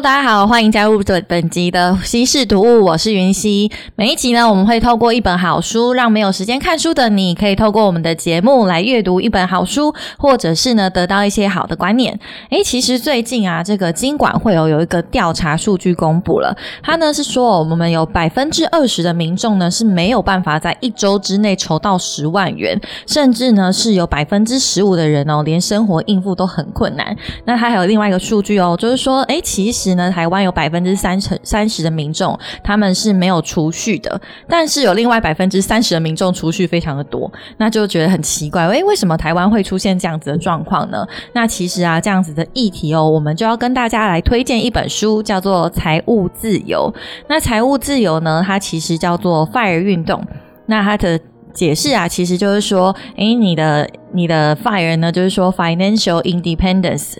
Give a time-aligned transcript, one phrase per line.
[0.00, 3.68] 大家好，欢迎加入本本集的稀世读物，我是云溪。
[3.96, 12.16] 每一集呢，我们会透过一本好书，让没有时间看书的你，可以透过我们的节目来阅读一本好书，或者是呢，得到一些好的观念。
[12.50, 27.16] 诶，其实最近啊，这个金管会有有一个调查数据公布了，它呢是说，我们有百分之二十的民众呢是没有办法在一周之内筹到十万元，甚至呢是有百分之十五的人哦，连生活应付都很困难。
[27.46, 41.06] 那它还有另外一个数据哦，就是说，诶，其实实呢，台湾有百分之三成三十的民众他们是没有储蓄的，但是有另外百分之三十的民众储蓄非常的多，那就觉得很奇怪，诶，为什么台湾会出现这样子的状况呢？
[41.32, 46.92] 那其实啊，这样子的议题哦，我们就要跟大家来推荐一本书，叫做《财务自由》。
[47.28, 50.22] 那财务自由呢，它其实叫做 FIRE 运动。
[50.66, 51.18] 那它的
[51.52, 57.14] 解释啊，其实就是说，诶，你的你的 FIRE 呢，就是说 Financial Independence。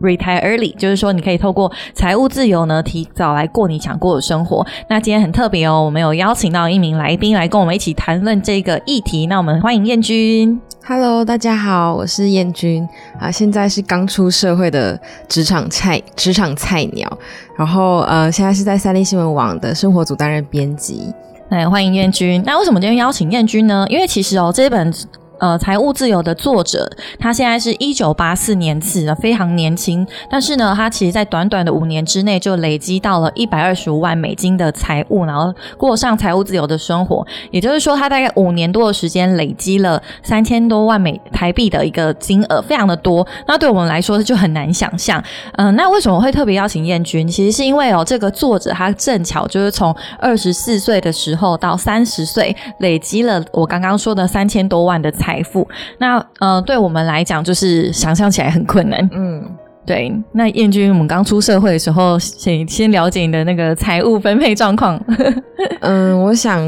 [0.00, 4.64] Retire early，就是说你可以透过财务自由呢，提早来过你想过的生活。
[4.88, 9.26] 那今天很特别哦，我们有邀请到一名来宾来跟我们一起谈论这个议题。
[9.26, 10.60] 那我们欢迎燕君。
[10.86, 12.88] Hello，大家好，我是燕君
[13.18, 17.18] 啊，现在是刚出社会的职场菜职场菜鸟，
[17.56, 21.12] 然后呃，现在是在三立新闻网的生活组担任编辑。
[21.48, 22.40] 来欢迎燕君。
[22.46, 23.84] 那为什么今天邀请燕君呢？
[23.88, 24.94] 因为其实哦，这本。
[25.38, 30.06] 呃，财务自由的作者，他现在是一九八四年次的，非常年轻。
[30.28, 37.24] 但是呢，他其实在短短的五年之内就累积到了一百二十五万美金的财务，然后过上财务自由的生活。
[37.52, 43.24] 也就是说，他大概五年多的时间累积了三千多万美台币的一个金额，非常的多。
[43.46, 45.22] 那对我们来说就很难想象。
[45.52, 47.28] 嗯，那为什么会特别邀请燕君？
[47.28, 55.27] 其实是因为哦，这个作者他正巧就是从二十四岁的时候到三十岁，累积了我刚刚说的三千多万的财。
[55.28, 55.68] 财富，
[55.98, 59.06] 那呃，对我们来讲，就是想象起来很困难。
[59.12, 59.44] 嗯，
[59.84, 60.10] 对。
[60.32, 64.98] 那燕君，我们刚出社会的时候，先先了解你的那个财务分配状况。
[65.80, 66.58] 嗯，我想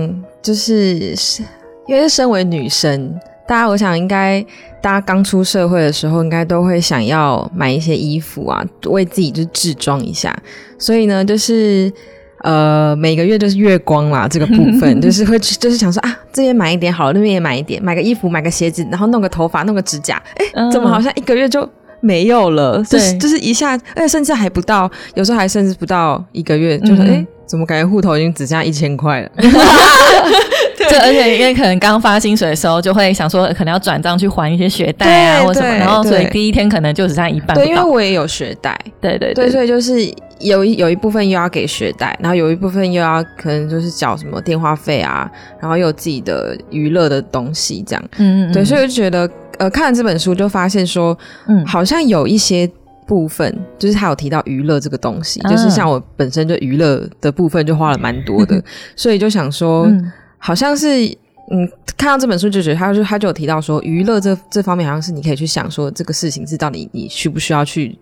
[0.42, 1.42] 就是是
[1.86, 3.18] 因为身为女生，
[3.48, 4.44] 大家我想应该
[4.82, 10.36] 大家刚出社会的时候，应该都会想要买一些衣服啊，为自己就置装一下。
[10.78, 11.90] 所以呢，就是。
[12.42, 21.68] 呃，每个月就是月光啦，这个部分 就是会就是想说啊，这边买一点好了，那边也买一点，买个衣服，买个鞋子，然后弄个头发，弄个指甲，哎，怎么好像一个月就
[22.00, 22.82] 没有了？
[22.90, 29.30] 对，就是一下，而且甚至还不到，有时候还甚至不到一个月，就是哎，怎么感觉户头已经只剩下一千块了？
[30.90, 37.56] 对，而且因为可能刚发薪水的时候，就会想说可能要转账去还一些学贷啊，或什么，然后所以第一天可能就只剩一半。
[37.56, 40.12] 对，因为我也有学贷，对对对，所以就是。
[40.40, 45.30] 有一有一部分又要给学贷，然后有一部分又要可能就是缴什么电话费啊，
[45.60, 51.14] 然后又有自己的娱乐的东西这样，嗯嗯，对，所以就觉得呃看了这本书就发现说，
[51.46, 52.66] 嗯，好像有一些
[53.06, 58.58] 部分就是他有提到娱乐这个东西，就是像我本身就娱乐的部分就花了蛮多的，
[58.96, 59.86] 所以就想说，
[60.40, 61.06] 好像是
[61.52, 67.96] 嗯看到这本书就觉得他就他就有提到说娱乐这这方面好像是你可以去想说这个事情是到底你需不需要去。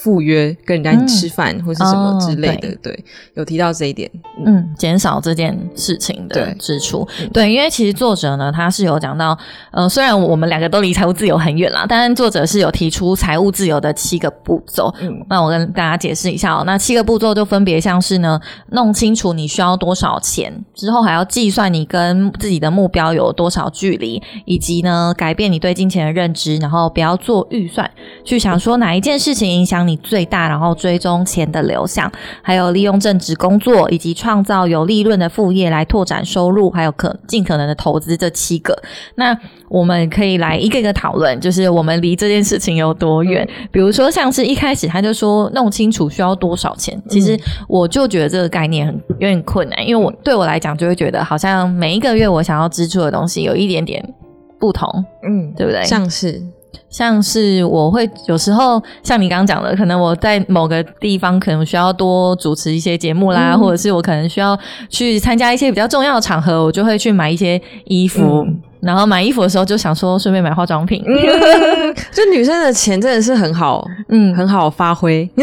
[0.00, 3.04] 赴约跟人家吃饭或是什么之类的，对，
[3.34, 4.08] 有提到这一点，
[4.46, 9.36] 嗯，减少这件事情的支出，对，因为其实作者呢，他是有讲到，
[9.72, 27.90] 呃，虽然我们两个都离财务自由很远啦，但是作者是有提出财务自由的七个步骤，嗯，那我跟大家解释一下哦，那七个步骤就分别像是呢，弄清楚你需要多少钱，之后还要计算你跟自己的目标有多少距离，以及呢，改变你对金钱的认知，然后不要做预算，
[28.24, 29.87] 去想说哪一件事情影响。
[29.88, 32.12] 你最大，然后追踪钱的流向，
[32.42, 38.78] 还有利用正职工作以及创造有利润的副业来拓展收入，还有可尽可能的投资这七个。
[39.14, 39.36] 那
[39.68, 43.48] 我们可以来一个一个讨论，就是我们离这件事情有多远。
[43.72, 54.14] 比如说，像是一开始他就说弄清楚需要多少钱，其实我就觉得这个概念很有点困难，因为我对我来讲就会觉得好像每一个月我想要支出的东西有一点点
[54.58, 54.88] 不同，
[55.22, 55.82] 嗯，对不对？
[55.84, 56.42] 像是。
[56.90, 68.46] 像是我会有时候像你刚刚讲的，可能我在某个地方可能需要多主持一些节目啦，或者是我可能需要去参加一些比较重要的场合，我就会去买一些衣服。
[68.80, 71.02] 然后买衣服的时候就想说顺便买化妆品。
[72.12, 75.28] 就女生的钱真的是很好，嗯，很好发挥。
[75.36, 75.42] 就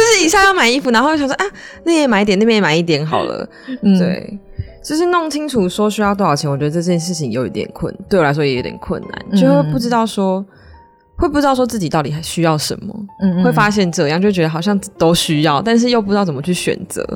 [0.00, 1.44] 是一下要买衣服，然后想说啊，
[1.84, 3.46] 那边买一点，那边也买一点好了。
[3.82, 4.38] 嗯对。
[4.82, 10.44] 就是弄清楚说需要多少钱，我觉得这件事情有一点困，对我来说也有点困难，就会不知道说
[11.16, 17.06] 会不知道说自己到底还需要什么，嗯，会发现这样就觉得好像都需要，但是又不知道怎么去选择。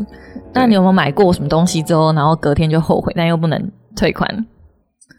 [0.55, 4.29] 那你有没有买过什么东西之后，然后隔天就后悔，但又不能退款，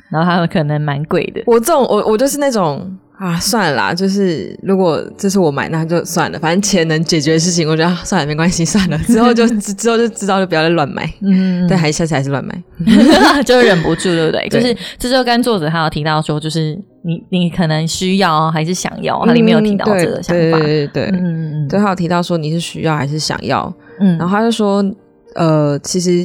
[0.09, 1.43] 然后它可能蛮贵的？
[1.45, 11.11] 我这种我我就是那种啊，算了啦，就是如果这是我买，那就算了，反正钱能解决的事情，我觉得算了，没关系，算了，之后就 之后就知道，就不要再乱买。
[11.21, 12.63] 嗯，但还下次还是乱买，
[13.43, 14.47] 就忍不住，对不对？
[14.53, 24.85] 就是这就跟作者他有提到说，就是你你可能需要还是想要，他里面有提到这个想法，对对对，嗯嗯嗯，对他有提到说你是需要还是想要，嗯，然后他就说，
[25.33, 26.23] 呃，其实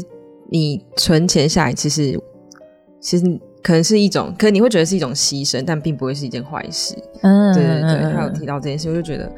[0.51, 2.21] 你存钱下来，其实
[3.01, 3.25] 其实。
[3.63, 6.97] 可能是一种，可能你会觉得是一种牺牲，但并不会是一件坏事。
[7.23, 9.31] 嗯，对对对，他有提到这件事，我就觉得，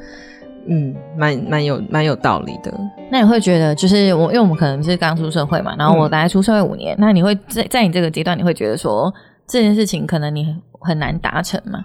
[0.67, 2.73] 嗯，蛮蛮有蛮有道理的。
[3.13, 9.13] 那你会觉得，就是我，因为我们可能是刚出社会嘛，然后我大概出社会五年，那你会在在你这个阶段，你会觉得说
[9.47, 11.81] 这件事情可能你很难达成吗？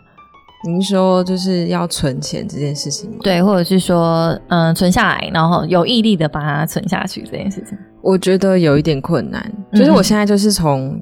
[0.66, 3.18] 您说就是要存钱这件事情吗？
[3.22, 9.52] 对，或者是说，嗯，存下来，然后有毅力的把它存下去这件事情，我觉得有一点困难。
[9.74, 11.02] 就是我现在就是从。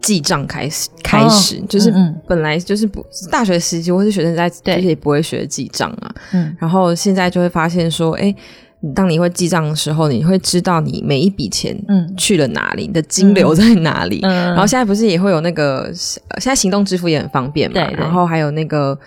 [0.00, 1.92] 记账开始，开始就是
[2.26, 8.34] 本来就是不大学时期或是学生在就是也不会学记账啊，嗯，然后现在就会发现说，哎，
[8.94, 12.14] 当你会记账的时候，你会知道你每一笔钱嗯。
[12.16, 18.98] 去了哪里，你的金流在哪里，嗯，然后现在不是也会有那个现在行动支付也很方便嘛，对，然后还有那个。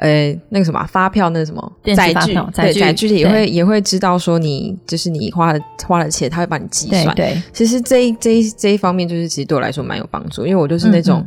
[0.00, 7.14] 呃，那个什么发票，那什么载具，对载具也会也会知道说你就是你花了花了钱，他会帮你计算。
[7.14, 11.24] 对，其实这一这一这一方面就是其实对我来说蛮有帮助，因为我就是那种。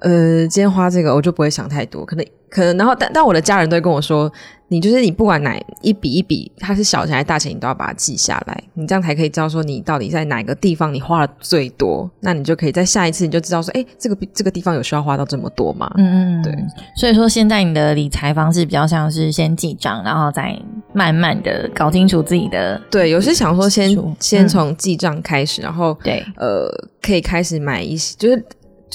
[0.00, 4.30] 呃，今天花这个我就不会想太多，可能可能，然后但但我的家人都会跟我说，
[4.68, 15.88] 你就是你不管哪一笔一笔，它是小钱还是大钱，你都要把它记下来，你这样才可以知道说你到底在哪个地方你花了最多，那你就可以在下一次你就知道说，哎，这个这个地方有需要花到这么多吗？
[15.96, 16.52] 嗯嗯，对。
[16.96, 20.58] 所以说现在你的理财方式比较像是先记账，然后再
[20.92, 22.80] 慢慢的搞清楚自己的。
[22.90, 26.68] 对，有些想说先先从记账开始，然后对，呃，
[27.00, 28.44] 可以开始买一些就是。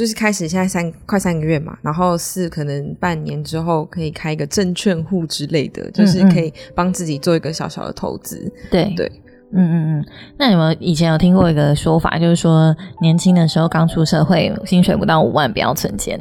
[0.02, 8.52] 就是开始，现在三快三个月嘛，然后是可能半年之后可以开一个证券户之类的，就是可以帮自己做一个小小的投资。
[8.72, 9.06] 对对，
[9.54, 10.06] 嗯嗯嗯。
[10.40, 16.20] 那你们以前有听过一个说法，就是说年轻的时候刚出社会，薪水不到五万不要存钱。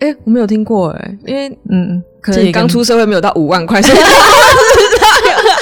[0.00, 3.80] 哎，我没有听过哎，因为嗯，可能刚出社会没有到五万块。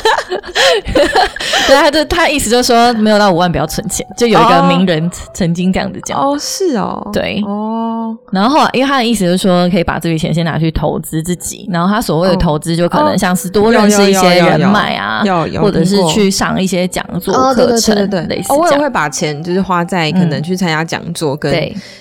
[1.66, 4.06] 对，他就他意思就是说，没有到五万不要存钱。
[4.16, 6.18] 就有一个名人曾经这样子讲。
[6.18, 7.97] 哦，是哦，对，哦。
[8.30, 11.68] 然后后来，因为他的意思就是说，可以把这笔钱先拿去投资自己。
[11.72, 15.24] 然后他所谓的投资，就可能像是多认识一些人脉啊，
[15.60, 18.52] 或者是去上一些讲座课程，对对对，类似。
[18.52, 21.52] 我也会把钱就是花在可能去参加讲座跟。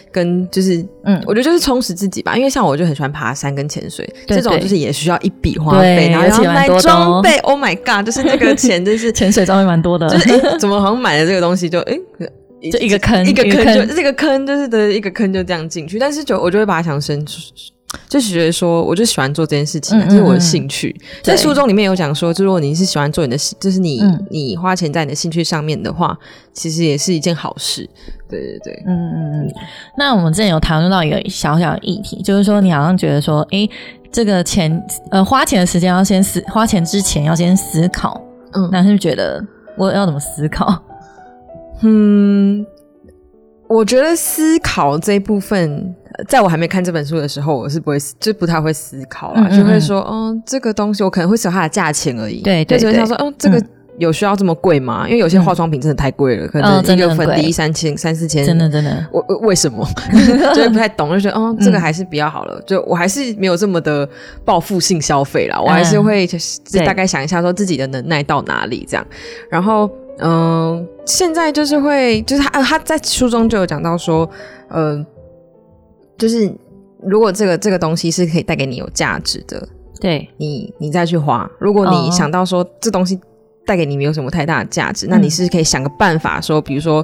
[0.09, 7.37] 跟就是，嗯，我觉得就是充实自己吧，因为像我就很喜欢爬山跟潜水，这种就是也需要一笔花费，然后买装备。
[7.39, 11.93] Oh my god，就是那个钱就是潜水装备蛮多的，就是怎么好像买了这个东西就哎，
[12.71, 17.39] 就一个坑一个坑就这个坑就是的一个坑就这样进去，但是就我就会把它想伸出。
[18.09, 20.93] 就是觉得说，我就喜欢做这件事情，这是我的兴趣。
[21.23, 26.15] 在书中里面有讲说，就如果你是喜欢做你的，就是你你花钱在你的兴趣上面的话，
[26.51, 27.89] 其实也是一件好事。
[28.29, 29.53] 对对对，嗯嗯嗯。
[29.97, 33.67] 那我们之前有谈论到一个小小的议题，就是说你好像觉得说，哎，
[34.11, 38.21] 这个钱呃花钱的时间要先思，花钱之前要先思考。
[38.51, 39.41] 嗯，男生觉得
[39.77, 40.83] 我要怎么思考？
[41.81, 42.65] 嗯。
[43.69, 45.93] 我觉得思考这部分，
[46.29, 52.41] 在我还没看这本书的时候，我是不会就不太会思考了，就会说，嗯，这个东西我可能会想它的价钱而已。
[52.43, 53.61] 对对，就会想说，嗯，这个
[53.97, 55.05] 有需要这么贵吗？
[55.05, 59.05] 因为有些化妆品真的太贵了，可能一个粉底三千、三四千，真的真的。
[59.11, 59.85] 我为什么？
[60.55, 62.61] 就会不太懂，就觉得，哦，这个还是比较好了。
[62.65, 64.07] 就我还是没有这么的
[64.45, 66.25] 报复性消费啦，我还是会
[66.85, 69.05] 大概想一下，说自己的能耐到哪里这样，
[69.51, 69.89] 然后。
[70.19, 74.29] 嗯，现在就是会，就是他，他在书中就有讲到说，
[74.67, 75.03] 呃，
[76.17, 76.53] 就是
[77.01, 79.67] 如果这个这个东西是可以带给你有价值的，
[79.99, 81.49] 对你，你再去花。
[81.59, 83.19] 如果你想到说这东西
[83.65, 87.03] 带给你没有什么太大的价值，那你是可以想个办法说，比如说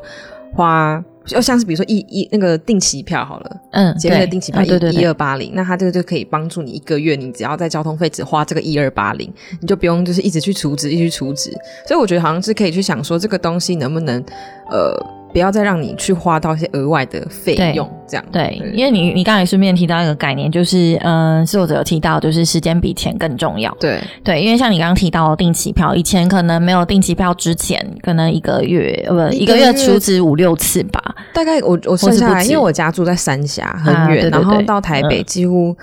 [0.54, 1.04] 花。
[1.26, 11.52] 就像是比如说一一那个定期票好了，嗯，节约的定期票一一二八零，那它这个就可以帮助你一个月，你只要在交通费只花这个一二八零，你就不用就是一直去储值，一直去储值。
[11.88, 14.24] 所以我觉得好像是可以去想说这个东西能不能
[14.70, 15.23] 呃。
[15.34, 18.24] 不要再让你去花到一些额外的费用，这样。
[18.32, 23.76] 对，因为你你刚才顺便提到一个概念，就是嗯，作者有提到，就是时间比钱更重要。
[23.80, 24.00] 对。
[24.24, 31.16] 对，因为像你刚刚提到定期票，以前可能没有定期票之前，可能一个月呃不一个月出资五六次吧。
[31.34, 35.76] 大概我我算下来，因为我家住在三峡很远，然后到台北几乎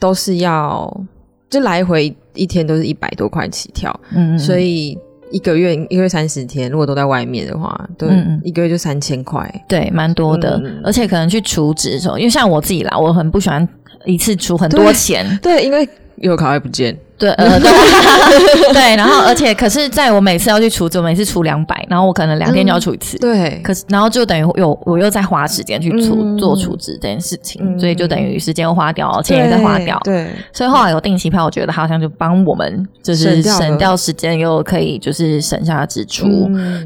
[0.00, 0.92] 都是要
[1.48, 4.98] 就来回一天都是一百多块起跳，嗯，所以。
[5.30, 8.08] 一个月一个月三十天，如果都在外面的话，对
[8.42, 10.60] 一个月就三千块，对，蛮多的。
[10.84, 13.66] 而且可能去储值的时候，因为像我自己啦，我很不喜欢
[14.04, 15.26] 一次出很多钱。
[15.42, 16.96] 对，因为有卡会不见。
[17.18, 17.70] 对，呃， 对，
[18.72, 36.26] 对，然后而且，可是在我每次要去储值，我每次储两百，然后我可能两天就要储一次，对，可是然后就等于有我又在花时间去储做储值这件事情，所以就等于时间又花掉，钱也在花掉，对，所以后来有定期票，我觉得好像就帮我们就是省掉时间，又可以就是省下支出，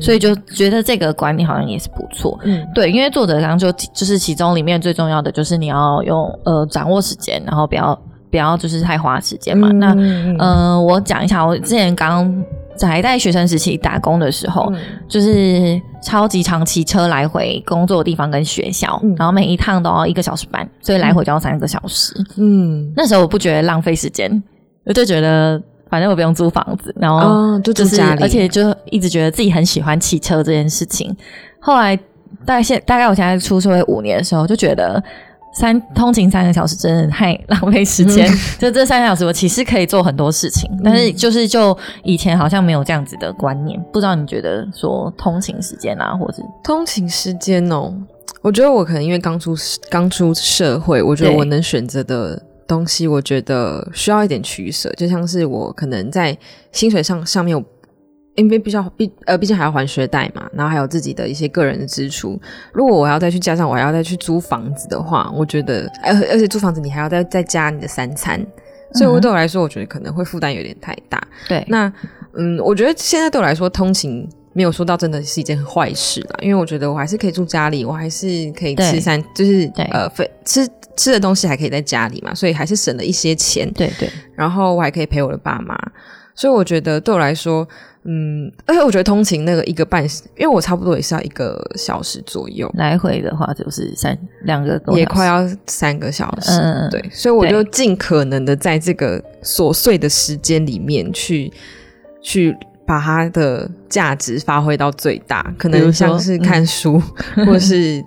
[0.00, 7.99] 所以就觉得这个管理好像也是不错，嗯，对，因为作者刚刚就就是其中里面最重要的就是你要用呃掌握时间，然后不要。
[8.30, 9.70] 不要就是太花时间嘛。
[9.72, 9.94] 那
[10.38, 12.44] 嗯，我讲一下，我之前刚
[12.82, 14.72] 还在学生时期打工的时候，
[15.06, 22.14] 就是超级长骑车来回工作的地方跟学校，然后每一趟都要一个小时半，所以来回就要三个小时。
[22.37, 24.42] 嗯，那时候我不觉得浪费时间，
[24.84, 25.60] 我就觉得
[25.90, 31.14] 反正我不用租房子，然后就住家里，而且就一直觉得自己很喜欢骑车这件事情。
[31.58, 31.94] 后来
[32.46, 35.02] 大概现大概我现在出社会五年的时候，就觉得。
[35.52, 38.28] 三通勤三个小时真的太浪费时间，
[38.59, 47.92] 就这三个小时我其实可以做很多事情，但是就是就以前好像没有这样子的观念，不知道你觉得说通勤时间啊，或是通勤时间哦，
[48.42, 49.54] 我觉得我可能因为刚出
[49.90, 56.37] 刚出社会，我觉得我能选择的东西，我觉得需要一点取舍，就像是我可能在
[56.73, 57.64] 薪水上上面。
[58.37, 62.40] 因为比较毕呃，毕竟还要还学贷嘛，然后还有自己的一些个人的支出。
[62.72, 68.40] 如果我要再去加上，我还要再去租房子的话，我觉得，而而且租房子你还要再再加你的三餐，
[68.94, 71.20] 所以对我来说，我觉得可能会负担有点太大。
[71.49, 71.92] 对，那
[72.34, 80.08] 嗯，我觉得现在对我来说，通勤没有说到真的是一件坏事啦，因为我觉得我还是可以住家里，我还是可以吃三，就是呃，
[80.44, 83.70] 吃吃的东西还可以在家里嘛，所以还是省了一些钱。
[83.72, 85.76] 对对，然后我还可以陪我的爸妈，
[86.40, 87.68] 所以我觉得对我来说。
[88.04, 90.02] 嗯，而且我觉得通勤那个一个半，
[90.35, 101.52] 因为我差不多也是要一个小时左右，来回的话就是三两个也快要三个小时，嗯对，所以我就尽可能的在这个琐碎的时间里面去
[102.23, 102.56] 去
[102.87, 106.99] 把它的价值发挥到最大，可能像是看书，
[107.44, 108.02] 或者是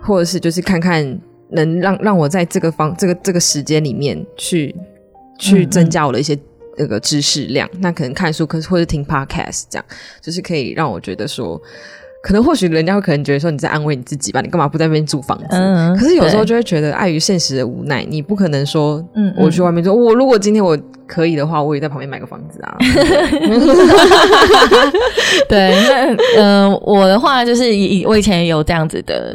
[0.00, 4.72] 或者是就是看看能让让我在这个方这个这个时间里面去
[5.36, 6.38] 去增加我的一些。
[6.78, 9.84] 那个知识量，那可能看书，可是或者听 podcast，这样
[10.22, 11.60] 就是可以让我觉得说，
[12.22, 15.46] 可能或许人家会可能觉得说你在安慰你自己吧，你干嘛不在那边租房子？
[15.50, 19.92] 嗯，可是有时候就会觉得碍于现实的无奈，你不可能说，嗯，我去外面住。
[19.92, 22.76] 我如果今天我可以的话，我也在旁边买个房子啊。
[25.48, 29.34] 对，那嗯，我的话就是以我以前有这样子的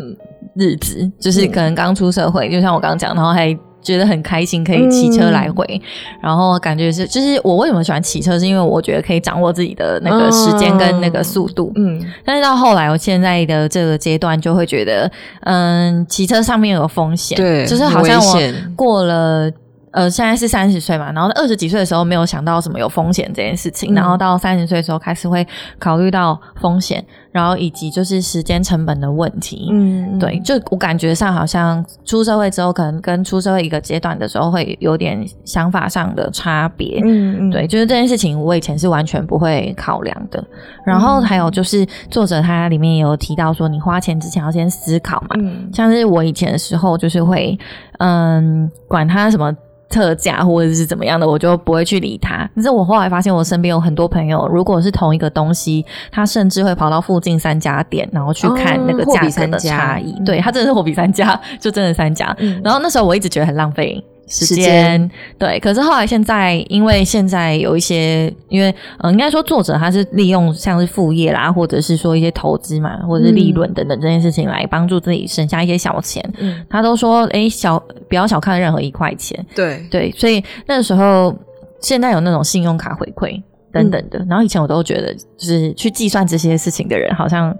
[0.55, 3.57] 日子，就是可能刚出社会，就像我刚刚讲，然后还。
[3.83, 5.81] 觉得很开心，可以骑车来回，
[6.21, 11.71] 然后感觉是，就是我为什么喜欢骑车，是因为我觉得可以掌握自己的那个时间跟那个速度。
[11.75, 15.11] 嗯，但是到后来，我现在的这个阶段就会觉得，
[15.41, 18.39] 嗯，骑车上面有风险，对，就是好像我
[18.75, 19.51] 过了。
[19.93, 25.47] 呃，现在是三十岁嘛，然后二十几岁的时候没有想到什么有风险这件事情，然后到三十岁的时候开始会
[25.77, 29.69] 考虑到风险，然后以及就是时间成本的问题。
[29.71, 36.99] 嗯，对，就我感觉上好像出社会之后，可能跟出社会一个阶段的时候会有点想法上的差别。
[37.05, 40.43] 嗯嗯，对，就是这件事情我以前是完全不会考量的。
[40.83, 45.35] 然后还有就是作者他里面也有提到说，你花钱之前要先思考嘛。
[45.37, 47.55] 嗯，像是我以前的时候就是会，
[47.99, 49.55] 嗯，管他什么。
[49.93, 52.49] 特价或者是怎么样的，我就不会去理他。
[52.55, 60.11] 可是我后来发现，我身边有很多朋友，如果是同一个东西，他甚至会跑到附近三家店，然后去看那个价格的差异。
[60.25, 62.35] 对他真的是货比三家， 就真的三家。
[62.63, 64.03] 然后那时候我一直觉得很浪费。
[64.27, 76.23] 时间对，可是后来现在，因为现在有一些，因为嗯，应该说作者他是利用像是副业啦，或者是说一些投资嘛，或者是利润等等这件事情来帮助自己省下一些小钱。
[76.39, 77.77] 嗯，他都说，哎，小
[78.09, 79.45] 不要小看任何一块钱。
[79.53, 81.35] 对对，所以那时候
[81.81, 83.39] 现在有那种信用卡回馈
[83.71, 87.55] 等等的，然后以前我都觉得，就是去计算这些事情的人好像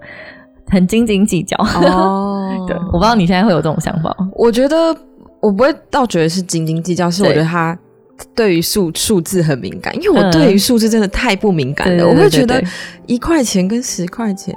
[0.68, 1.56] 很斤斤计较。
[1.58, 4.96] 哦， 对，我不知道你现在会有这种想法，我觉得。
[5.44, 7.78] 我不会倒觉得是斤斤计较，是我觉得他
[8.34, 12.08] 对于数数字很敏感，因为我对于数字真的太不敏感了。
[12.08, 12.64] 我会觉得
[13.06, 14.56] 一块钱跟十块钱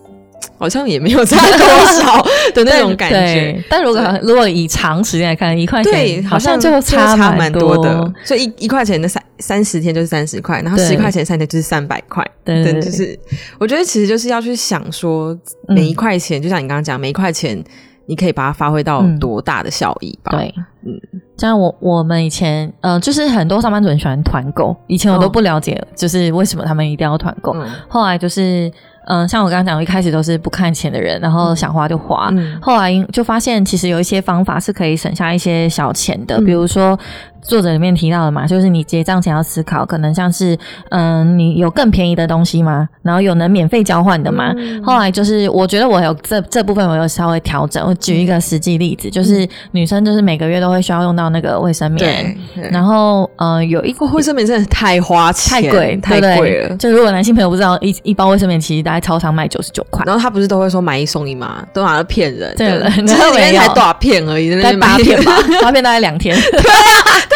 [0.56, 2.22] 好像也没有差多少
[2.54, 3.62] 的那种感觉。
[3.68, 8.10] 但如果如果以长时间来看，一块钱好像就差蛮多的。
[8.24, 12.26] 所以一一块钱的三三十天就是三十块，然后十块钱三天就是三百块。
[12.42, 13.18] 对，就是
[13.58, 17.62] 我觉得其实就是要去想说，每一块钱，就像你刚刚讲，每一块钱。
[18.06, 20.32] 你可以把它发挥到多大的效益吧？
[20.32, 20.54] 对，
[20.84, 21.00] 嗯，
[21.36, 27.54] 像我我们以前，呃，就是很多上班族很喜欢团购，以前我都不了解，就是为什么他们一定要团购。
[27.88, 28.70] 后来就是，
[29.06, 32.30] 嗯，像我刚刚讲，一开始都是不看钱的人，然后想花就花，
[32.60, 36.98] 后来就发现其实有一些方法是可以省下一些小钱的，比如说。
[37.42, 40.56] 作者里面提到的嘛，就是你结账前要思考，可能像是，
[40.90, 42.88] 嗯，你有更便宜的东西吗？
[43.02, 44.52] 然后有能免费交换的吗？
[44.84, 47.84] 后来就是，我觉得我有这这部分我有稍微调整。
[47.84, 52.36] 我举一个实际例子，就是女生就是每个月都会需要用到那个卫生棉，
[52.70, 56.76] 然后呃，有一个卫生棉真的太花钱，太贵，太贵了。
[56.76, 61.66] 就如果男性朋友不知道，一一包卫生棉其实大概超商卖九十九块，然后他不是都会说买一送一吗？
[61.72, 62.68] 都拿来骗人，对，
[63.04, 66.36] 其实 里面才多少片而已，才八片吧，八片大概两天。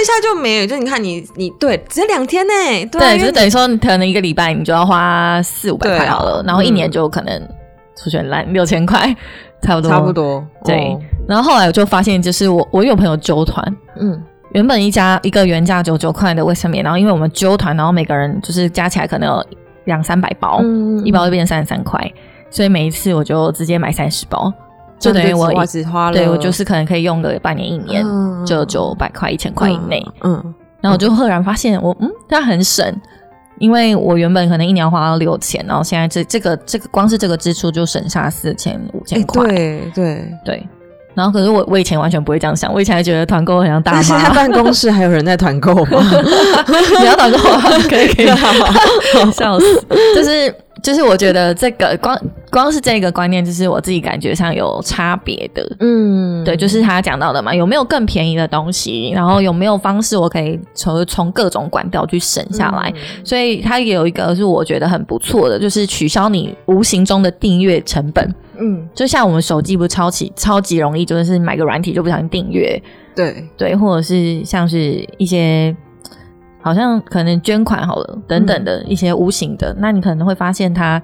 [0.00, 2.52] 一下就没有，就你看你你对，只有两天呢，
[2.90, 7.48] 对，就等于说你可能一个礼拜你就要花四五百块好了，然后一年就可能
[7.96, 9.14] 出去烂六千块，
[9.62, 10.96] 差不多，差不多，对。
[11.28, 14.20] 然后后来我就发现，就是我我有朋友揪团，嗯，
[14.52, 19.46] 原本一家一个原价九九块的卫生棉，然后因为我们揪团，然后每个人就是加起来可能有
[19.84, 20.62] 两三百包，
[21.04, 22.00] 一包就变成三十三块，
[22.50, 24.52] 所以每一次我就直接买三十包。
[25.00, 28.04] 就等于我只花了，对我就是可能可以用个半年一年，
[28.44, 30.06] 就九百块一千块以内。
[30.22, 30.32] 嗯，
[30.82, 32.86] 然后我就赫然发现，我嗯，它很省，
[33.58, 39.46] 因为我原本可能一年要花到六千，然后现在这这个这个光是这个支出就省下四千五千块。
[39.48, 40.68] 对对对。
[41.14, 44.02] 然后可是我我以前完全不会这样想，我以前还觉得团购很像大妈。
[44.02, 45.86] 现在办公室还有人在团购吗？
[47.00, 47.38] 你要团购
[47.88, 48.26] 可以 可以，
[49.32, 50.54] 笑死，就是。
[50.82, 52.18] 就是我觉得这个光
[52.50, 55.76] 光是这个观念，就是我自己感觉上有差别的。
[55.80, 59.10] 嗯，对，就是他讲到的嘛，有没有更便宜的东西？
[59.14, 62.92] 然后有没有方式我可以从从各种管道去省下来？
[63.24, 68.34] 所以他也有一个是我觉得很不错的，就是取消你无形中的订阅成本。
[68.58, 72.82] 嗯，就像我们手机不是超级超级容易，就是买个软体就不小心订阅。
[73.14, 75.74] 对对，或者是像是一些。
[76.62, 81.02] 好像可能捐款好了等等的一些无形的，那你可能会发现它，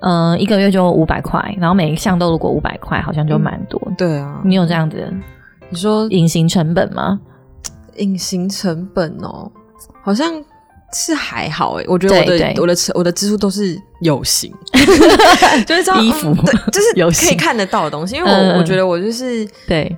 [0.00, 3.80] 嗯，一个月就五百块，然后每一项都如果五百块，好像就蛮多。
[3.96, 5.12] 对啊，你有这样子？
[5.70, 7.20] 你说隐形成本吗？
[7.96, 9.50] 隐形成本哦，
[10.02, 10.32] 好像
[10.92, 14.54] 是还好哎，我觉得我的我的我的支出都是有形，
[15.66, 16.34] 就是衣服，
[16.70, 19.94] 就是 有可以看得到的东西，因为我我觉得我就是对，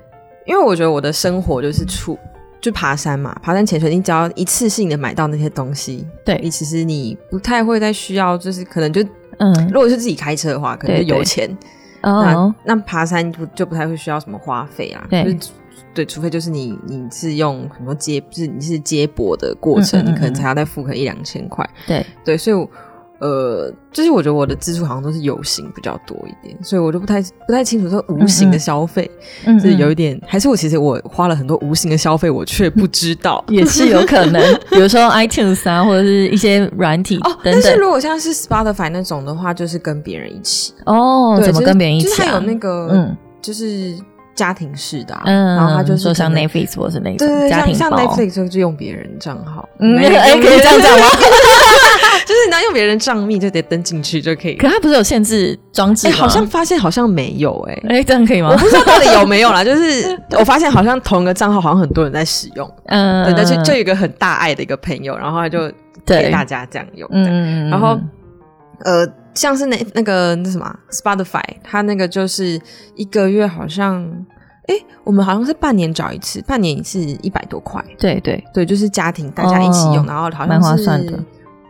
[0.47, 2.19] 因为我觉得我的生活就是处。
[2.63, 9.03] 就爬山嘛，爬山潜水，你只要一次性的买到那些东西，对你其实你不太会再需要，就是可能就
[9.41, 11.51] 嗯，如果是自己开车的话，可能有钱，
[12.03, 15.37] 那那爬山就就不太会需要什么花费啊，对。
[15.93, 22.07] 对，除非就是你你是用很多接，就是你是接驳的过程，你可能才要再付个一两千块，对。
[22.25, 22.69] 对，所以。
[23.21, 29.11] 呃，就是我觉得我的支出好像都是有形比较多一点，所以我就不太不太清楚说无形的消费，
[29.61, 34.43] 是有一点，还是我其实我花了很多无形的消费，我却不知道， 也是有可能。
[34.71, 37.39] 比如说 iTunes 啊，或者是一些软体哦。
[37.45, 42.09] 但是如果像是 Spotify 那种的话，就是跟别人一起哦，怎么跟别人一起？
[42.09, 43.95] 就是有那个，嗯，就是。
[44.33, 51.05] 家庭式的，嗯，然后他就是说像 Netflix 或是那种家庭像 Netflix 就用别人账号，嗯，哎，可以这样讲吗？
[52.31, 54.55] 就是你要用别人账密就得登进去就可以。
[54.55, 56.15] 可它不是有限制装置吗？
[56.15, 58.51] 好像发现好像没有，哎，哎，这样可以吗？
[58.51, 59.63] 我不知道到底有没有啦。
[59.65, 65.71] 就是我发现好像同一个账号好像很多人在使用，嗯，但是就有一个很大爱的一个朋友，然后他就
[66.07, 67.99] 给大家这样用，嗯，然后
[68.85, 69.07] 呃。
[69.33, 72.61] 像是那那个那什么 Spotify，它那个就是
[72.97, 74.05] 一个月好像，
[74.67, 77.83] 哎，我们好像是半年找一次，半年是一百多块。
[77.97, 80.85] 对对对，就是家庭大家一起用，然后好像是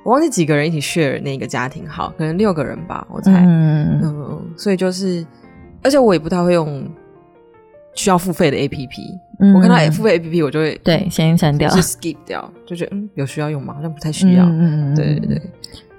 [0.03, 3.33] 我忘记几个人一起 share 那个家庭号，可能六个人吧，我猜。
[3.33, 4.51] 嗯嗯嗯。
[4.57, 5.25] 所以就是，
[5.83, 6.89] 而且我也不太会用
[7.95, 8.89] 需要付费的 APP。
[9.41, 13.75] 嗯我看到付费 APP，我就会对先删掉，是 skip 掉，就觉得嗯有需要用吗？
[13.75, 14.45] 好像不太需要。
[14.45, 14.95] 嗯嗯。
[14.95, 15.43] 对对对。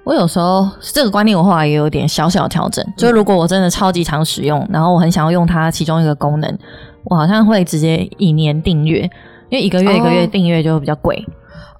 [0.04, 2.84] 我有时候这个观念，我后来也有点小小调整。
[2.96, 6.58] 就是如果我真的超级常使用，然后我很想要用它其中一个功能，
[7.04, 9.02] 我好像会直接一年订阅，
[9.48, 11.24] 因为一个月一个月订阅就比较贵。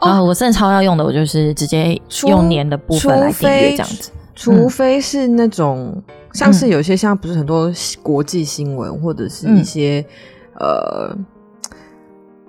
[0.00, 4.10] 我真的超要用的，我就是直接用年的部分来订阅这样子。
[4.34, 10.04] 除非是那种像是有些像不是很多国际新闻或者是一些
[10.58, 11.16] 呃。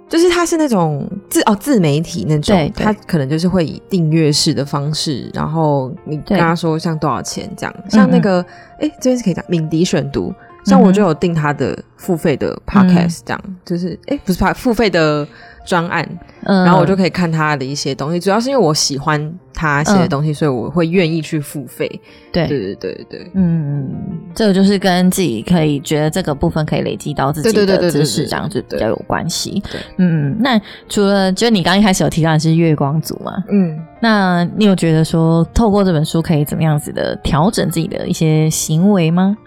[0.09, 8.45] 就是它是那种自哦自媒体那种，它可能就是会以订阅式的方式，然后你跟他说像多少钱这样，像那个
[8.79, 10.31] 哎这边是可以讲敏迪选读，
[10.65, 15.27] 像我就有订他的付费的 podcast 这样，就是哎不是付付费的
[15.65, 16.07] 专案，
[16.41, 21.87] 然后我就可以看他的一些东西，主要是因为我喜欢他写的东西，所以我会愿意去付费。
[22.31, 23.89] 对对对对对，嗯。
[24.35, 29.61] 这个就是跟自己可以觉得这个部分可以累积到自己的知识，这样子比较有关系。
[29.97, 33.43] 嗯，那除了就你刚一开始有提到的是月光族嘛？
[33.51, 39.37] 嗯，那你有觉得说透过这本书可以怎么样子的调整自己的一些行为吗？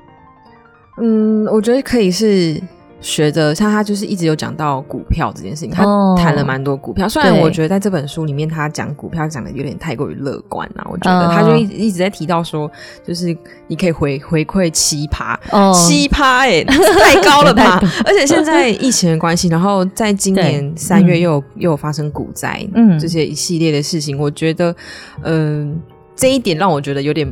[1.02, 2.62] 嗯，我觉得可以是。
[3.00, 5.84] 学着像他就是一直有讲到股票这件事情，他
[6.16, 7.08] 谈了蛮多股票。
[7.08, 12.70] 虽然我觉得在这本书里面他讲股票讲的有点太过于乐观啊，我觉得他就一一直在提到说，
[13.04, 13.36] 就是
[13.68, 15.38] 你可以回回馈七趴，
[15.72, 17.78] 七趴哎，太高了吧！
[18.04, 24.74] 而且现在疫情的关系，然后在今年三月又有又有发生股灾，嗯，这些一系列的事情，我觉得，
[25.22, 25.80] 嗯，
[26.14, 27.30] 这一点让我觉得有点。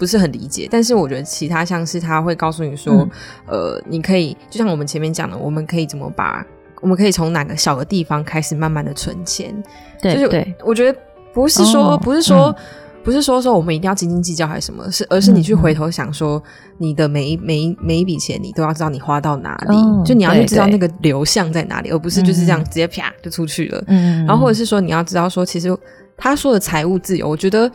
[0.00, 3.06] 不是很理解，但是我觉得其他像是他会告诉你说，
[3.46, 6.42] 呃，你可以就像我们前面讲的，我们可以怎么把，
[6.80, 9.54] 我们可以从哪个小的地方开始慢慢的存钱。
[10.00, 10.98] 对，就是，我觉得
[11.34, 12.56] 不是说不是说
[13.04, 16.42] 不是说说我们一定要斤斤计较还是什么，是而是你去回头想说，
[16.78, 23.84] 你的每一每一每一笔钱，你都要知道你花到哪里，就你要去知道那个流向在哪里，而不是就是这样直接啪就出去了。
[23.88, 25.76] 嗯，然后或者是说你要知道说，其实
[26.16, 27.70] 他说的财务自由，我觉得。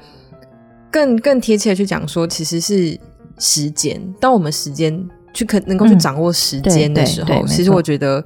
[0.95, 2.97] 更更贴切的去讲说，其实是
[3.38, 4.01] 时间。
[4.17, 8.23] 当我们时间去可能够去掌握时间的时候，其实我觉得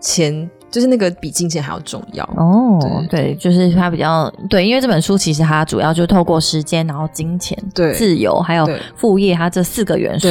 [0.00, 0.48] 钱。
[0.74, 2.24] 就是那个比金钱还要重要。
[2.36, 7.92] 哦，对，就是他比较对，因为这本书其实它主要就透过时间，然后金钱、对。
[7.92, 10.26] 自由还有副业，它这四个元素，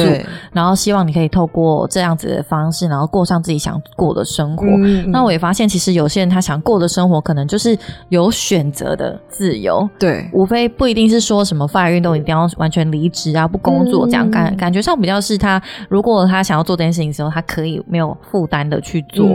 [0.52, 4.66] 然后希望你可以透过这样子的方式，然后过上自己想过的生活。
[5.06, 7.74] 那我也发现，其实有些人他想过的生活，可能就是
[8.10, 19.26] 有选择的自由，对，无非不一定是说什么发育运动一定要完全离职啊，不工作这样感感觉上比较是他，如果他想要做这件事情的时候，他可以没有负担的去做，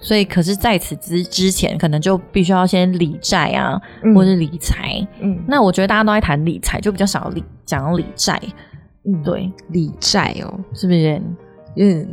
[0.00, 0.51] 所以可是。
[0.54, 3.80] 在此之之前，可能就必须要先理债啊，
[4.14, 5.06] 或者理财。
[5.20, 8.40] 嗯，那我觉得大家都在谈理财，就比较少理讲理债。
[9.04, 11.20] 嗯，对，理债哦，是不是？
[11.76, 12.08] 嗯，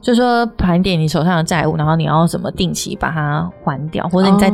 [0.00, 4.50] 就说盘点你手上的债务，然后你要怎么定期把它还掉，或者你在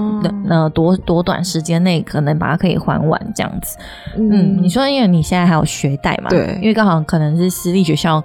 [0.48, 3.76] 呃多多短时间内可能把它可以还完这样子。
[4.16, 6.28] 嗯，你说因为你现在还有学贷嘛？
[6.30, 8.22] 对，因为刚好可能是私立学校。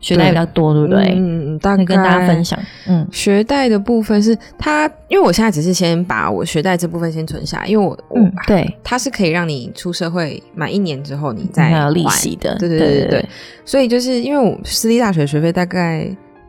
[0.00, 1.14] 学贷比较多，对不对？
[1.14, 2.58] 嗯嗯，大概跟大家分享。
[2.88, 12.56] 嗯，学贷的部分是它，因为我现在只是先把我学贷这部分先存下，因为我，嗯，对，它是可以让你出社会满一年之后，你再有利息的。
[12.58, 13.28] 对对对对对。
[13.64, 16.04] 所以就是因为我私立大学学费大概，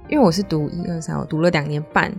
[0.08, 2.12] 因为我是读一二三，我读了两年半，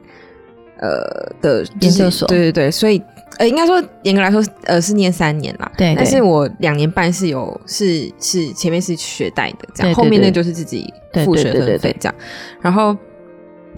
[0.83, 2.29] 呃的研究所。
[2.29, 3.01] 对对对，所以。
[3.39, 5.73] 呃，应该说严格来说，呃，是念三年啦。
[5.75, 10.93] 对，但是我两年半是有是是前面是学贷的，这样后面那就是自己
[11.25, 12.15] 付学分费这样。
[12.61, 12.95] 然后，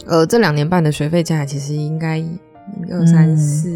[0.06, 2.20] 呃，这两年半的学费加起来，其实应该
[2.90, 3.70] 二三四，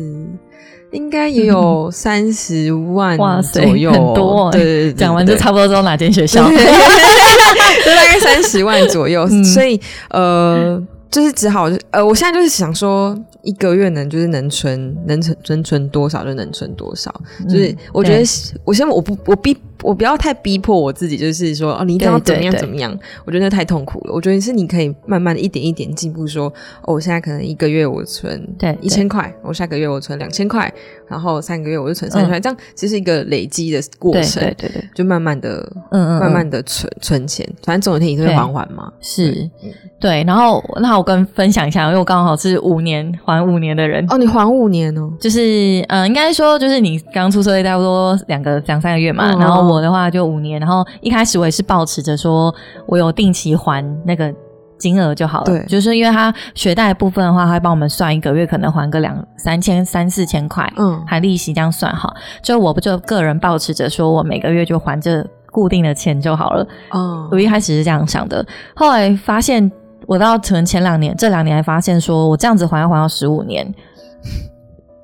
[0.91, 4.51] 应该也有 三十万左右，很多。
[4.51, 9.29] 对对对，讲完就差不多知道哪间学校， 就大概三十万左右。
[9.45, 10.83] 所以，呃。
[11.11, 17.12] 就是只好，呃，我现在就是想说，一个月能就是能存，能存能存多少就能存多少。
[17.49, 18.25] 就是我觉得，
[18.64, 19.57] 我现在我不我逼。
[19.83, 22.97] 我不要太逼迫我自己，就是说哦，你一定要怎么样怎么样？
[23.25, 24.12] 我觉得那太痛苦了。
[24.12, 26.27] 我觉得是你可以慢慢的一点一点进步。
[26.27, 30.73] 说哦，我现在可能一个月我存对一千块，我下个月我存两千块，
[31.07, 34.43] 然后三个月我就存三千块，这样其实一个累积的过程。
[34.43, 35.61] 对对对，就慢慢的
[35.93, 38.93] 嗯嗯，慢慢的存存钱，反正总有一天你会还完嘛。
[39.01, 39.49] 是，
[40.01, 40.25] 对。
[40.25, 44.05] 然后那我跟分享一下，因为我刚好是五年还五年的人。
[44.11, 45.11] 哦，你还五年哦？
[45.21, 49.68] 就是嗯，应该说就是你刚出社会差不多两个两三个月嘛，然后。
[49.69, 52.55] 我的话就五年，然后一开始我也是保持着说，
[52.87, 54.33] 我有定期还那个
[54.79, 55.45] 金额就好了。
[55.45, 62.15] 对，就是因为他学贷部分的话，他会帮我们算一个月可能还个两三千、三四千块，嗯，还利息这样算好。
[62.43, 66.67] 就我不就个人保持着说我每个月就还这固定的钱就好了。
[66.91, 69.71] 哦，我一开始是这样想的，后来发现
[70.07, 73.75] 我到可能前两年、这两年还发现说我这样子还要还到十五年。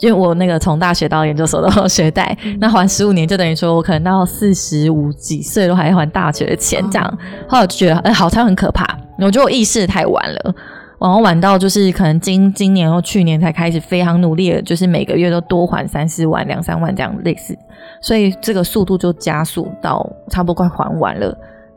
[0.00, 8.84] 因为我那个从大学到研究所都学贷，那还十五年就等于说我可能到四十五几岁都还要还大学的钱，这样后来我就觉得哎，好像很可怕。
[9.18, 10.54] 我觉得我意识太晚了，
[11.00, 17.56] 然后晚到就是可能今今年或去年才开始非常努力的，就是每个月都多还三四万、两三万这样类似，
[18.02, 21.32] 所以这个速度就加速到差不多快还完了。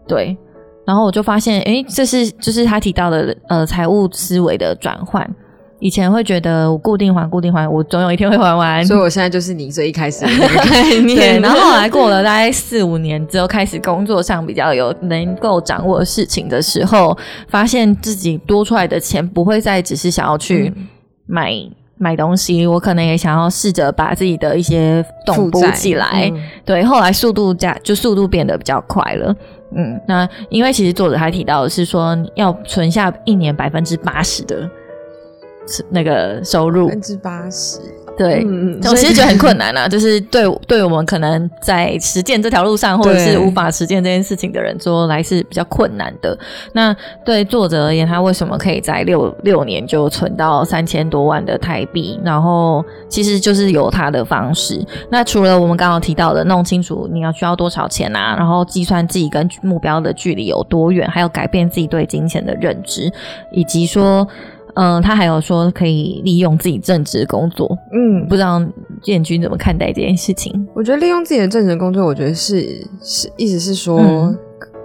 [0.07, 0.35] 对，
[0.85, 5.23] 然后我就发现，哎，这是就是他提到的呃财务思维的转换。
[5.79, 8.83] 以前会觉得我固定还固定还，我总有一天会还完。
[8.85, 11.15] 所以我现在就是你最一开始的 概念。
[11.15, 17.15] 对，然后后来过了大概四五年之后，开始工作上比较有能够掌握事情的时候，
[17.47, 20.73] 发现自己多出来的钱不会再只是想要去
[21.27, 21.51] 买
[21.97, 26.31] 买东西，我可能也想要试着把自己的一些动补起来。
[26.65, 29.35] 对，后来速度加就速度变得比较快了。
[29.75, 34.69] 嗯，那因为其实作者还提到的是说要存下一年百分之八十的
[35.89, 37.79] 那个收入，百分之八十。
[38.17, 38.43] 对，
[38.89, 46.35] 我其实觉得很困难啊， 就是对对我们可能在实践这条路上，或者是无法实践这件事情的人说来是比较困难的。
[46.73, 52.19] 那对作者而言，他为什么可以在六六年就存到三千多万的台币？
[52.25, 54.83] 然后其实就是有他的方式。
[55.11, 63.13] 那除了我们刚刚提到的弄清楚你要需要多少钱啊，然后计算自己跟目标的距离有多远，还有改变自己对金钱的认知，
[63.51, 64.27] 以及说。
[64.31, 64.56] 嗯，
[65.01, 68.61] 他还有说可以利用自己正职工作，嗯，不知道
[69.01, 70.67] 建军怎么看待这件事情？
[70.75, 74.31] 我觉得利用自己的正职工作，我觉得是是，意思是说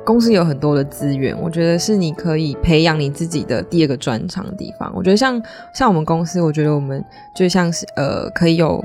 [0.05, 4.90] 公司有很多的资源，我觉得是你可以培养你自己的第二个专长的地方。
[4.96, 5.40] 我觉得像
[5.74, 7.05] 像我们公司，我觉得我们
[7.37, 8.83] 就像是呃，可以有，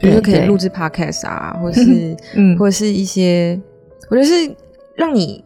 [0.00, 3.56] 比如说可以录制 podcast 啊， 或是嗯，或者是一些，
[4.10, 4.52] 我觉得是
[4.96, 5.44] 让你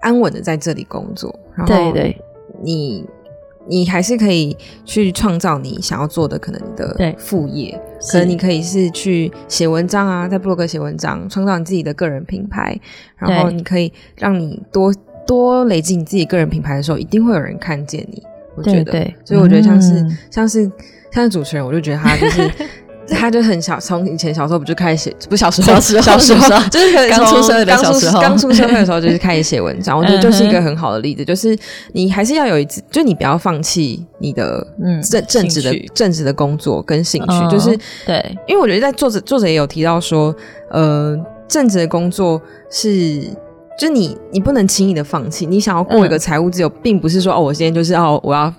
[0.00, 2.16] 安稳的在这里工作，然后对
[2.62, 3.04] 你。
[3.68, 7.78] 你还是可以去创造你想要做的可能你的副业，
[8.10, 12.78] 可能你可以是去写文章啊，在博客写文章，创造你自己的个人品牌，
[13.16, 14.92] 然后你可以让你多
[15.26, 18.22] 多累积你自己个人品牌的时候，一定会有人看见你。
[18.56, 18.92] 我觉得，
[19.24, 20.70] 所以我觉得像是像是
[21.12, 22.50] 像是主持人，我就觉得他就是。
[23.10, 29.98] 他就很小，从以前小时候不就开始写，不小时候，小时候就是刚出生的小时候，刚出社会的时候就是开始写文章。
[29.98, 31.56] 我觉得就是一个很好的例子，就是
[31.92, 34.66] 你还是要有一次，就你不要放弃你的
[35.10, 40.34] 正正职的正职的工作跟兴趣，就是对，因为我觉得在作者作者也有提到说，
[40.70, 41.18] 呃，
[41.48, 42.40] 正职的工作
[42.70, 43.22] 是，
[43.78, 48.52] 就你你不能轻易的放弃，你想要过一个财务自由，并不是说哦，我今天就是要我要。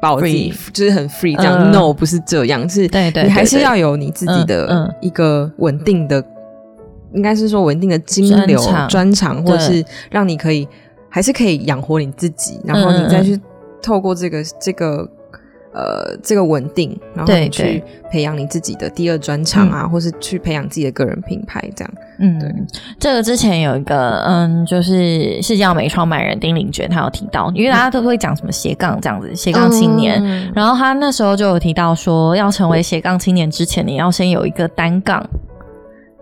[0.00, 2.88] 把我自己就是很 free 这样，no 不是这样，是
[3.24, 6.24] 你还是要有你自己的一个稳定的，
[7.12, 10.66] 应该是说稳定的金流专长，或是让你可以
[11.08, 13.40] 还是可以养活你自己，然后你再去
[13.82, 15.08] 透过这个这个。
[15.72, 21.94] 呃，这个稳定，然后你去培养你自己的第二专长啊，或是去培养自己的个人品牌，这样。
[22.18, 22.52] 嗯，对。
[22.98, 30.50] 这个之前有一个，嗯，就是世界美创办人丁玲娟，她有提到，因为大家都会讲什么斜杠这样子，斜杠青年。
[30.54, 35.24] 然后他那时候就有提到说，要成为斜杠青年之前，你要先有一个单杠。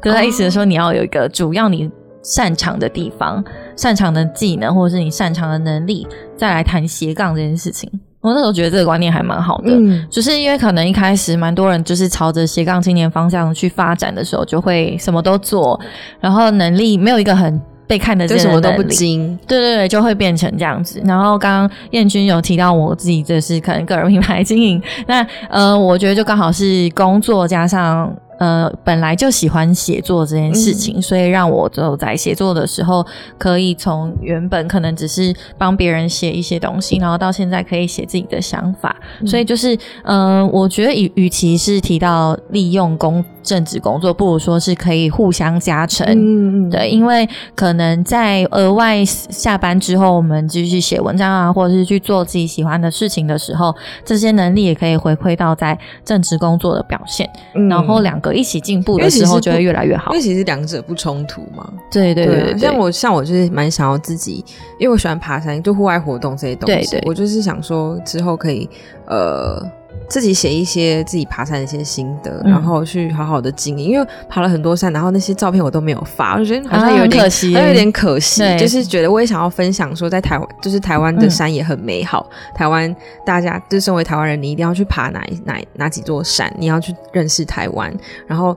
[0.00, 1.90] 跟他意思是说，你要有一个主要你
[2.22, 3.42] 擅长的地方、
[3.76, 6.06] 擅长的技能，或者是你擅长的能力，
[6.36, 7.90] 再来谈斜杠这件事情。
[8.26, 9.70] 我那时候觉得这个观念还蛮好的，
[10.10, 15.78] 就是因为可能一开始蛮多人就是朝着斜杠青年方向去发展的时候，就会什么都做，
[16.18, 21.00] 然后能力没有一个很被看得见，什么都不精，对对对，就会变成这样子。
[21.04, 28.12] 然后刚刚燕君有提到我自己这是可能个人品牌经营，那呃，我觉得就刚好是工作加上。
[28.38, 33.02] 呃，本来就喜欢写作这件事情，所以让我就在写作的时候，
[33.38, 38.94] 可以从原本可能只是帮别人写一些东西，然后到现在可以写自己的想法。
[39.24, 46.06] 所以就是，嗯，我觉得与与其是提到利用工正职工作，不如说是可以互相加成。
[46.06, 57.26] 嗯嗯，对，因为可能在额外下班之后，我们继续写文章啊，或者是去做自己喜欢的事情的时候，这些能力也可以回馈到在正职工作的表现。
[57.70, 58.20] 然后两。
[58.32, 61.72] 一起进步的时候就会越来越好，因为其实两者不冲突嘛。
[61.90, 64.44] 对对对，像我像我就是蛮想要自己，
[64.78, 66.90] 因为我喜欢爬山，就户外活动这些东西。
[66.90, 68.68] 对对，我就是想说之后可以
[69.06, 69.62] 呃
[70.08, 73.90] 自己写一些自己爬山的一些心得，然后去好好的经营。
[73.90, 78.42] 因为爬了很多山，然后那些照片我都没有发，我就觉得好像有点可惜，有点可惜。
[78.58, 82.28] 就是觉得我也想要分享说，在台湾就是台湾的山也很美好。
[82.54, 87.92] 台湾大家就身为台湾人，你一定要去爬哪哪哪几座山，你要去认识台湾。
[88.26, 88.56] 然后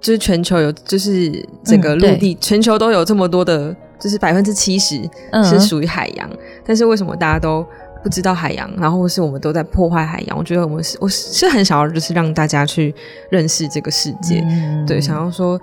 [0.00, 1.32] 就是全球有，就是
[1.64, 5.00] 整个陆地，全球都有这么多的，就是百分之七十
[5.42, 6.28] 是属于海洋。
[6.66, 7.64] 但是为什么大家都
[8.04, 8.70] 不知道海洋？
[8.76, 10.38] 然后是我们都在破坏海洋？
[10.38, 12.94] 我觉得我们是，我是很想要，就是让大家去
[13.30, 14.46] 认识这个世界。
[14.86, 15.60] 对，想要说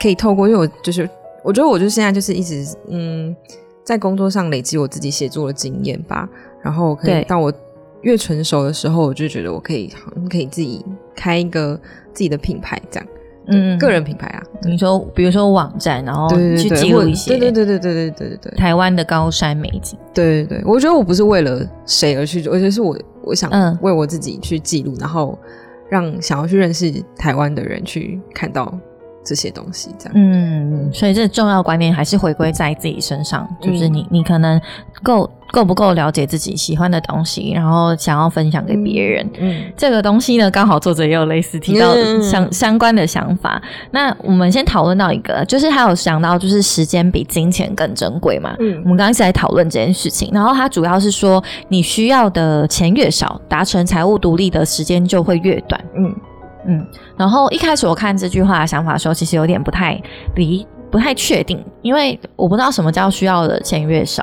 [0.00, 1.08] 可以透过，因为我就是
[1.44, 3.36] 我觉得，我就现在就是一直嗯，
[3.84, 6.28] 在工作上累积我自己写作的经验吧。
[6.62, 7.52] 然后可以到我
[8.00, 9.92] 越成熟的时候，我就觉得我可以
[10.28, 11.78] 可以自己开一个。
[12.14, 13.08] 自己的品牌这样，
[13.46, 18.52] 嗯，个人品牌啊，你说，比如说网站，然后去记录一些，对对对对对对对对。
[18.52, 23.50] 对，台湾的高山美景，对对对，我觉得我不是为了谁而去做，而且是我我想
[23.80, 25.38] 为我自己去记录，然后
[25.88, 28.72] 让想要去认识台湾的人去看到。
[29.24, 34.60] 这些东西，这样，嗯，所以这重要观念还是回归在自己身上，就是你，你可能
[35.02, 39.30] 够够不够了解自己喜欢的东西，然后想要分享给别人。
[39.38, 43.62] 嗯，这个东西呢，刚好作者也有类似提到相相关的想法。
[43.90, 48.56] 那我们先讨论到一个，就是他有想到，就是时间比金钱更珍贵嘛。
[48.58, 55.80] 嗯，我们刚刚在讨论这件事情，然后他主要是说，你需要的钱越少，达成财务独立的时间就会越短。
[55.96, 56.12] 嗯
[56.66, 60.00] 嗯，然后一开始我看这句话的想法的时候，其实有点不太
[60.36, 60.66] 理。
[60.90, 64.22] 不太确定，因为我不知道什么叫需要的钱越少，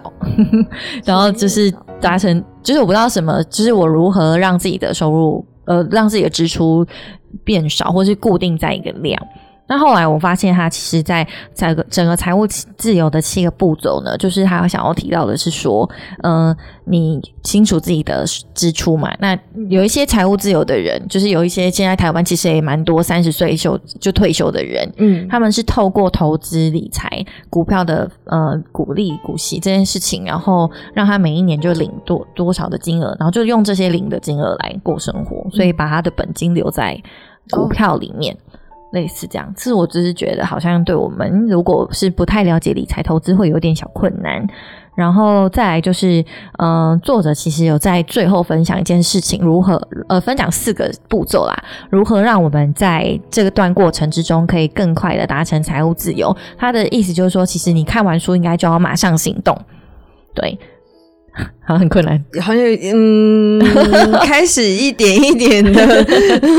[1.03, 6.85] 然后就是达成，就是我不知道什么，就是我如何让自己的收入，呃，让自己的支出
[7.43, 9.19] 变少，或是固定在一个量。
[9.69, 15.87] 那后来我发现，他其实在整个整个财务自由的七个步骤呢，就是他想要提到的是说，
[16.23, 16.55] 嗯，
[16.85, 19.13] 你清楚自己的支出嘛。
[19.19, 19.37] 那
[19.69, 27.07] 有一些财务自由的人，就是有一些现在台湾其实也蛮多三十岁休就退休的人，嗯，他们是透过投资理财、
[27.47, 36.99] 股票的呃股利股息这件事情，然后让他每一年就领多多少的金额，然后就用这些领的金额来过生活，所以把他的本金留在
[37.51, 38.35] 股票里面。
[38.91, 44.47] 类似这样，是我只是觉得好像对我们如果是不太了解理财投资会有点小困难。
[44.95, 46.25] 然后再来就是，
[46.57, 51.55] 嗯，作者其实有在最后分享一件事情，如何呃分享四个步骤啦，
[51.89, 56.35] 如何让我们在这个段过程之中可以更快的达成财务自由。
[56.57, 59.57] 他的意思就是说，其实你看完书应该就要马上行动，
[60.33, 60.59] 对。
[61.69, 63.59] 好，很困难，好像嗯，
[64.25, 66.01] 开始一点一点的，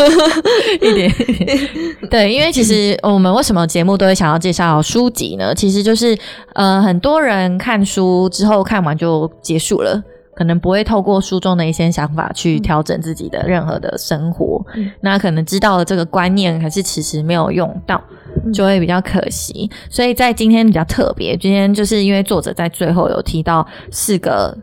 [0.81, 1.59] 一点一点。
[2.09, 5.53] 对，因为其实我们为什么节目都会想要介绍书籍呢？
[5.53, 6.17] 其实就是
[6.55, 10.01] 呃，很多人看书之后看完就结束了，
[10.37, 14.65] 可能不会透过书中的一些想法去调整自己的任何的生活。
[15.01, 18.01] 那可能知道了这个观念，还是迟迟没有用到。
[18.55, 21.37] 就会比较可惜，所以在今天比较特别。
[21.37, 24.57] 今天就是因为作者在最后有提到四个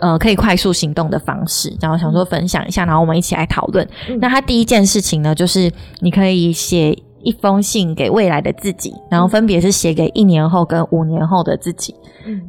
[0.00, 3.86] 呃可以快速行动的方式，然后想说分享一下，然后我们一起来讨论。
[4.20, 5.70] 那他第一件事情呢，就是
[6.00, 11.94] 你可以写一封信给未来的自己，然后分别是写给一年后跟五年后的自己。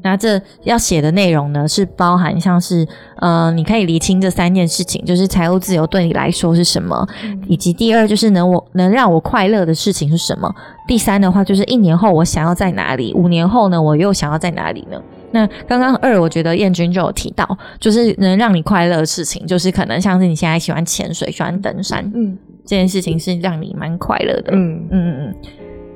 [0.02, 7.08] 那这要写的内容呢，是包含像是，呃，你可以厘清这三件事情，就是财务自由对你来说是什么，
[7.47, 10.54] 以及第二就是能我能让我快乐的事情是什么，
[10.86, 15.02] 第三的话就是一年后我想要在哪里，五年后呢我又想要在哪里呢？
[15.32, 24.88] 那刚刚二，我觉得燕君就有提到，就是能让你快乐的事情，就是可能像是你现在喜欢潜水，喜欢登山，嗯，这件事情是让你蛮快乐的，嗯。
[24.89, 25.36] 嗯嗯嗯。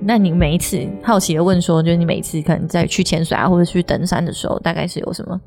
[0.05, 5.39] 那你每一次好奇的问说，就是你每一次可能在去潜水啊，或者去登山的时候，大概是有什么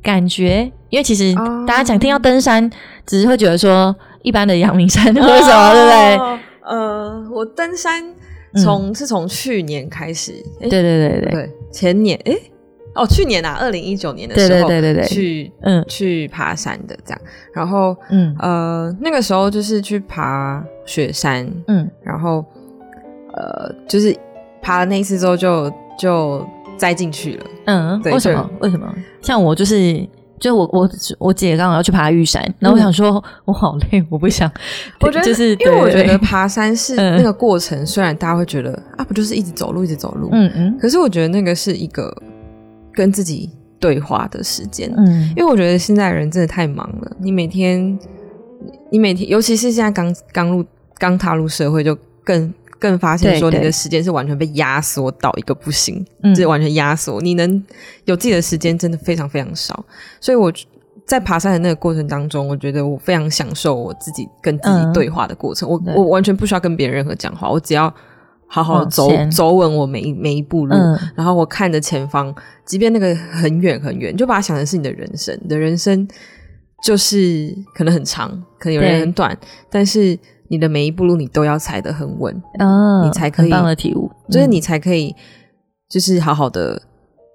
[0.00, 0.70] 感觉？
[0.90, 1.34] 因为其实
[1.66, 2.70] 大家讲听到登山，
[3.04, 6.38] 只是会觉得说一般的阳明山或者什么，对不对？
[6.62, 8.14] 呃，我登山
[8.62, 11.30] 从是从去年开始，对对对对。
[11.32, 12.32] 对，前年哎
[12.96, 17.20] 哦，去年啊，二零一九年的时候，对对对对去嗯去爬山的这样，
[17.54, 22.44] 然后嗯呃那个时候就是去爬雪山，嗯，然后。
[23.38, 24.16] 呃，就是
[24.62, 26.42] 爬了那一次之后，就就
[26.78, 27.44] 栽进去了。
[27.66, 28.50] 嗯，为什么？
[28.60, 28.90] 为什么？
[29.20, 30.08] 像我就是，
[30.40, 34.50] 就我我我姐刚好要去爬玉山，然后我想说， 我好累，我不想。
[35.04, 40.30] 我觉得就是，因为我觉得爬山是 那个过程，虽然大家会觉得啊，不就是一直走路，一直走路。
[40.32, 40.78] 嗯嗯。
[40.80, 42.10] 可是我觉得那个是一个
[42.96, 44.92] 跟自己对话的时间。
[44.96, 45.28] 嗯。
[45.36, 47.96] 因为我觉得现在人真的太忙了，你每天，
[48.90, 50.64] 你每天，尤其是现在刚刚入
[50.98, 52.52] 刚踏入社会，就更。
[52.78, 56.04] 更发现说你的时间是完全被压缩到一个不行，
[56.34, 57.64] 是完全压缩，你能
[58.04, 59.82] 有自己的时间真的非常非常少。
[60.20, 60.52] 所以我
[61.06, 65.66] 在爬山的那个过程当中，我觉得我非常享受我自己跟自己对话的过程。
[65.66, 67.92] 我我完全不需要跟别人任何讲话，我只要
[68.48, 70.74] 好好走走稳我每一每一步路，
[71.14, 75.38] 然后我看着前方，即便那个很远很远，就把它想成是你的人生。
[75.42, 76.06] 你的人生
[76.82, 79.36] 就是可能很长，可能有人很短，
[79.70, 80.18] 但是。
[80.48, 82.32] 你的每一步路，你都要踩得很稳，
[83.04, 83.50] 你才可以。
[83.50, 85.12] 棒的体悟，就是你才可以，
[85.90, 86.80] 就是好好的，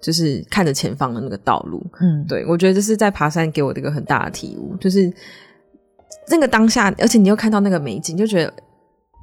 [0.02, 1.84] 就是看着前方的那个道路。
[2.00, 5.12] 嗯，对，我觉得这是在爬山给我的一个很大的体悟，就是
[6.30, 8.54] 那个当下，而且你又看到那个美景，就觉得，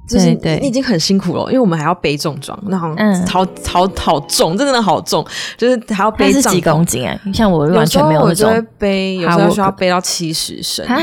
[0.08, 2.88] 就是你已经很辛苦了，因为我们还要背重装，那好，
[3.26, 5.24] 好好好重，真的好重，
[5.56, 7.20] 就是还要背几公斤啊？
[7.32, 10.96] 像我完全没有那种背，有时候需要背到七十升啊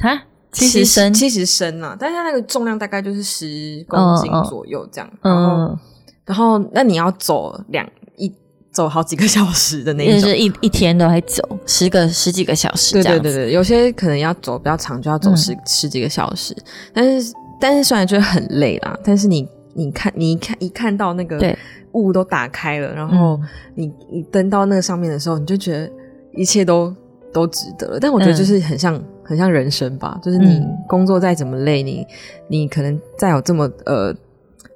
[0.00, 0.22] 啊。
[0.52, 1.96] 七十升，七十升啊！
[1.96, 5.08] 但是它那个重量大概就是十公斤左右这样。
[5.22, 5.78] 嗯，
[6.24, 8.28] 然后那你要走两一
[8.72, 12.94] 走好几个 小时的那种，就是一一天都会走十个十几个小时。
[12.94, 16.52] 对对对对，有些可能要走比较长，就要走十十几个小时。
[16.92, 21.56] 但是但是虽然觉得很累啦，但是你你看你一看一看到那个
[21.92, 23.38] 雾都打开了，然后
[23.74, 25.90] 你你登到那个上面的时候，你就觉得
[26.32, 26.94] 一切都
[27.32, 27.98] 都值得了。
[28.00, 32.06] 但我觉得就是很像很像人生吧，就是你工作再怎么累，你
[32.48, 34.14] 你可能再有这么呃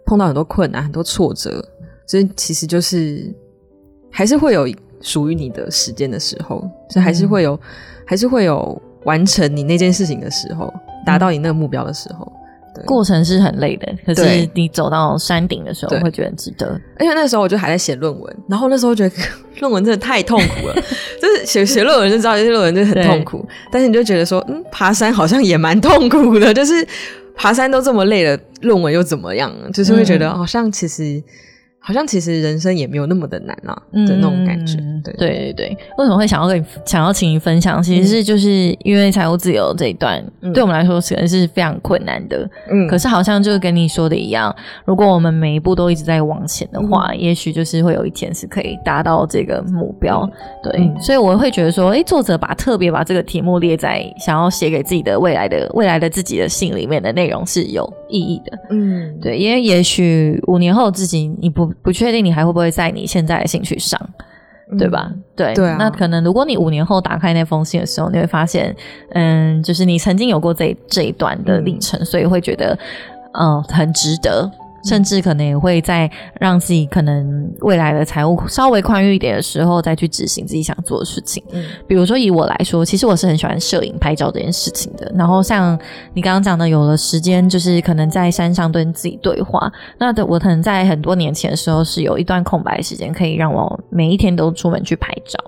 [0.05, 1.65] 碰到很多困难、很多挫折，
[2.07, 3.33] 所以其实就是
[4.11, 4.69] 还是会有
[5.01, 7.59] 属于你的时间的时候，所以还是会有
[8.05, 10.73] 还是会有完成你那件事情的时候，
[11.07, 12.33] 达到你那个目标的时候。
[12.85, 16.69] 过程是很累的，可是你走到山顶的时候会觉得值得。
[16.99, 19.15] 而且那时候我就还在写论文，然后那时候觉得
[19.61, 20.75] 论文真的太痛苦了，
[21.21, 23.47] 就是写写论文就知道这些论文就很痛苦。
[23.71, 26.87] 但是你就觉得说，嗯，爬山好像也蛮痛苦的，就是
[27.35, 29.53] 爬山都这么累了，论文又怎么样？
[29.73, 31.23] 就是会觉得好像其实。
[31.87, 35.79] 好像其实人生也没有那么的难啊的那种感觉，对对对对。
[35.99, 37.83] 为什么会想要跟你想要请你分享？
[37.83, 40.25] 其实是就是因为财务自由这一段，
[40.55, 42.49] 对我们来说可能是非常困难的。
[42.71, 44.55] 嗯，可是好像就跟你说的一样，
[44.87, 50.27] 如果我们每一步都一直在往前的话，也许就是会有一天是可以达到这个目标。
[50.63, 58.59] 对，所以我会觉得说，哎，作者把特别把这个题目列在想要写给自己的未来的未来的自己的信里面的内容是有意义的。
[58.71, 61.74] 嗯，对，因为也许五年后自己你不。
[61.83, 64.01] 不确定你还会不会在你现在的兴趣上，
[64.79, 65.11] 对吧？
[65.37, 68.75] 对，那可能如果你五年后打开那封信的时候，你会发现，
[69.11, 72.79] 嗯，就是你曾经有过这这一段的历程，所以会觉得，
[73.33, 74.51] 嗯，很值得。
[74.85, 81.43] 甚至可能也会在让自己可能未来的财务稍微宽裕一点的时候，再去执行自己想做的事情。
[81.53, 85.11] 嗯，比如说以我来说，其实我是很喜欢摄影拍照这件事情的。
[85.17, 85.79] 然后像
[86.13, 89.73] 你刚刚讲的，有了时间，就是可能在山上跟自己对话。
[89.99, 95.39] 那的我可能在很多年前的时候，是有一段空白时间，可以让我每一天都出门去拍照。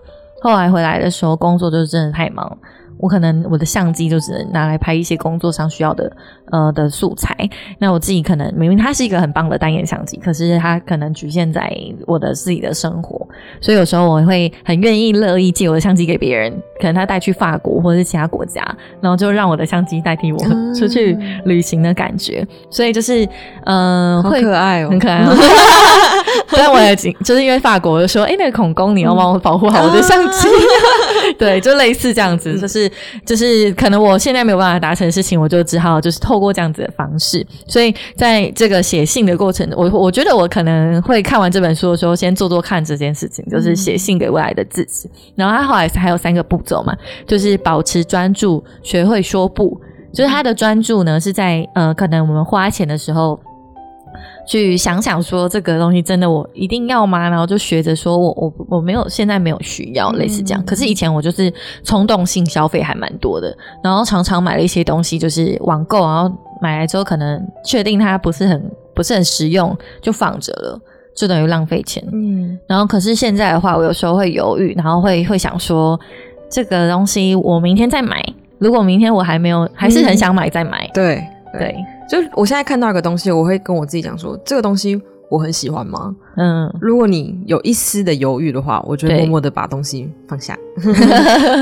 [0.41, 2.59] 后来回来的时候，工作就是真的太忙。
[2.99, 6.11] 我可能我的相机就只能拿来拍一些工作上需要的
[6.51, 7.37] 呃的素材。
[7.79, 11.71] 那我自己可能明明它是一个很棒的单眼相机，可是它可能局限在
[12.07, 13.27] 我的自己的生活，
[13.61, 18.63] 所以有时候我会很愿意乐意借我的相机给别人，可能他带去法国或者是其他国家，
[19.01, 20.39] 然后就让我的相机代替我
[20.75, 22.47] 出去旅行的感觉。
[22.71, 23.29] 所以就是
[23.65, 25.25] 嗯，好可爱哦，很可爱。
[25.29, 25.37] 哦
[26.51, 30.49] 但我也仅就是因为法国就说，哎，那个孔工你要帮我保护好我的相机，
[31.39, 32.86] 对，就类似这样子，就是。
[33.25, 37.47] 就是可能我现在没有办法达成的事情，我就只好就是透过这样子的方式。
[37.67, 45.11] 所以在这个写信的过程，我我觉得我可能会看完这本书的时候，先做做看这件事情，就是写信给未来的自己。
[45.35, 49.81] 然后他后来还有三个步骤嘛，就是保持专注，学会说不。
[50.13, 53.39] 就是他的专注呢，是在呃，可能我们花钱的时候。
[54.47, 57.29] 去想想说这个东西真的我一定要吗？
[57.29, 60.65] 然后就学着说我我我没有现在没有需要类似这样。
[60.65, 66.33] 可是以前我就是冲动性消费还蛮多的，然后常常买了一些东西就是网购，然后
[66.63, 70.81] 买来之后可能确定它不是很不是很实用就放着了，
[71.17, 72.03] 就等于浪费钱。
[72.13, 75.99] 嗯，然后可是现在的话，我有时候会犹豫，然后会会想说
[76.49, 78.25] 这个东西我明天再买，
[78.59, 80.89] 如果明天我还没有还是很想买再买。
[80.95, 81.21] 对
[81.59, 81.75] 对。
[82.09, 86.15] 就我现在看到一个东西，我会跟我自己讲说：这个东西我很喜欢吗？
[86.37, 90.57] 嗯，如果你有一丝的犹豫的话，我就默默的把东西放下。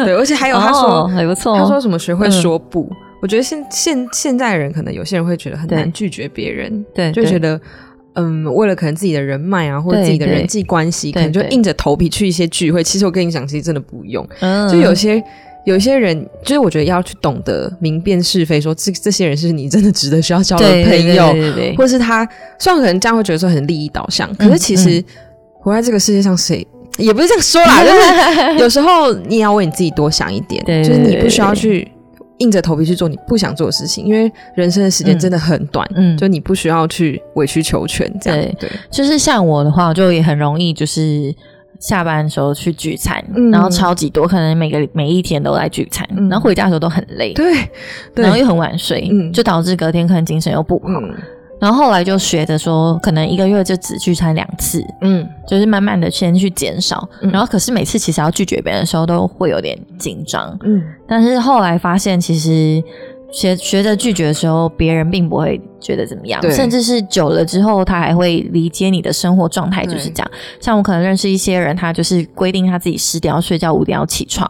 [0.04, 2.90] 对，而且还有他说还不错，他说什么学会说不。
[3.22, 7.58] 我觉得现现现在人可能有些人会觉得很难拒绝别人，对，就觉得
[8.12, 12.84] 嗯，为了可能自己的人脉啊，或者自己的人际关系，可能就硬着头皮去一些聚会。
[12.84, 14.28] 其实我跟你讲，其实真的不用，
[14.70, 15.24] 就有些。
[15.64, 21.34] 有些人就是我觉得要去懂得明辨是非，说这这些人是你真的值得需要交的朋友，
[21.76, 25.02] 或者是他虽然可能这样会觉得说很利益导向，可是其实
[25.54, 26.66] 活在这个世界上，谁
[26.98, 31.90] 也不是这样说啦， 就是有时候你也要为你自己多想一点，就是你不需要去
[32.38, 41.34] 硬着头皮去做你不想做的事情，因为人生的时间真的很短，嗯，就你不需要去委曲求全，这样对，就是像我的话，就也很容易就是。
[41.80, 43.22] 下班的时候去聚餐，
[43.52, 47.52] 然后超级多，可能每个每一天都在聚餐，然后回家的时候都很累，对，
[48.14, 51.00] 然后又很晚睡，就导致隔天可能精神又不好。
[51.60, 57.08] 然后后来就学着说，可能一个月就只聚餐两次，嗯，就是慢慢的先去减少。
[57.20, 62.82] 然后可是每次其实要拒绝别人的时候都会有点紧张，嗯，但是后来发现其实。
[63.34, 70.30] 学学着拒绝的时候，别人并不会觉得怎么样，甚至是久了之后，他还会理解你的生活状态就是这样。
[70.60, 74.48] 像我可能认识一些人，他就是规定他自己十点要睡觉，五点要起床，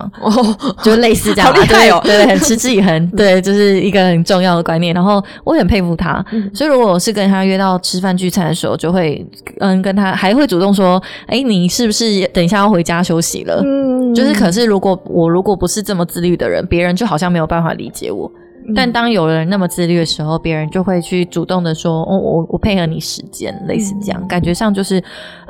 [0.83, 1.51] 就类似这样。
[1.55, 1.67] 对
[2.03, 4.95] 对，很持之以恒， 对，就是一个很重要的观念。
[4.95, 6.23] 然后我很佩服他，
[6.53, 9.27] 所以如果我是跟他约到吃饭聚餐的时候，就会
[9.61, 13.63] 嗯跟他还会主动说，哎，你是不是等一下要回家休息了？
[13.65, 18.31] 嗯，就是可是如果我如果不是这么自律的人，别人就好像没有办法理解我。
[18.75, 25.03] 但当有人那么自律的时候，别人就会去主动的说：“哦，我我配合你时间，类似这样，感觉上就是，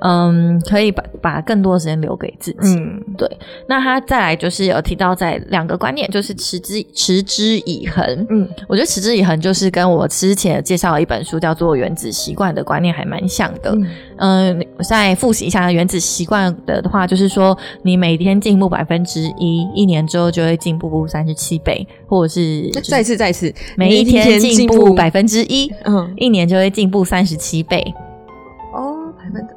[0.06, 2.76] 嗯，可以把把更多的时间留给自己。
[2.76, 3.26] 嗯，对。
[3.66, 8.26] 那他再来就是有提到在两个观念，就是持之持之以恒。
[8.28, 13.74] 嗯，我觉得持之以恒就是跟我之前介绍的一本书叫做《原子习惯》的观念还蛮像的。
[14.18, 27.82] 嗯，我再复习一下《原子习惯》的话，就是说你每天进步百分之一，一年之后就会进步三十七倍，或者是再次再次，每一天进步百分之一，嗯，一年就会进步三十七倍。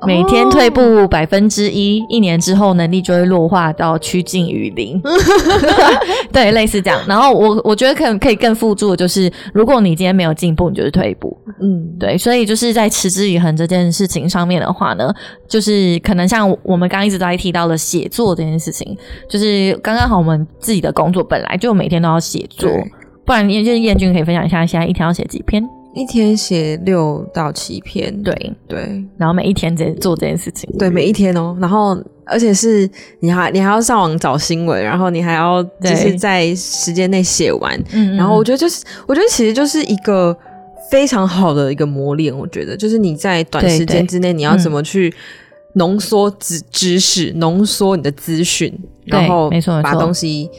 [0.05, 5.01] 每天退步百分之一，一年之后能力就会弱化到趋近于零。
[6.31, 6.99] 对，类似这样。
[7.07, 11.35] 然后我我觉得可能可以更辅助的就是，如果你今天没有进步，你就是退步。
[11.61, 12.17] 嗯，对。
[12.17, 15.13] 所以就是在持之以恒这件事情上面的话呢，
[15.47, 18.97] 就是可能像我们刚一直都在提到的写作这件事情，
[19.29, 22.69] 就是刚刚好我们自己的工作本来就每天都要写作，
[23.25, 25.63] 不然燕就是燕君可以分享一下，现在一天要写几篇？
[25.97, 28.53] 一天写六到七篇，对。
[28.67, 32.89] 对，然后每一天在做这件事情，对，每一天哦，然后而且是
[33.19, 40.37] 你还你还要上网找新闻，然后你还要就是在时间内写完，嗯，然后我觉得就是我觉得其实就是一个
[40.89, 42.75] 非常好的一个磨练，我觉得。
[42.77, 45.13] 就是你在短时间之内你要怎么去
[45.73, 50.49] 浓缩知知识，浓缩你的资讯，然后没错，把东西。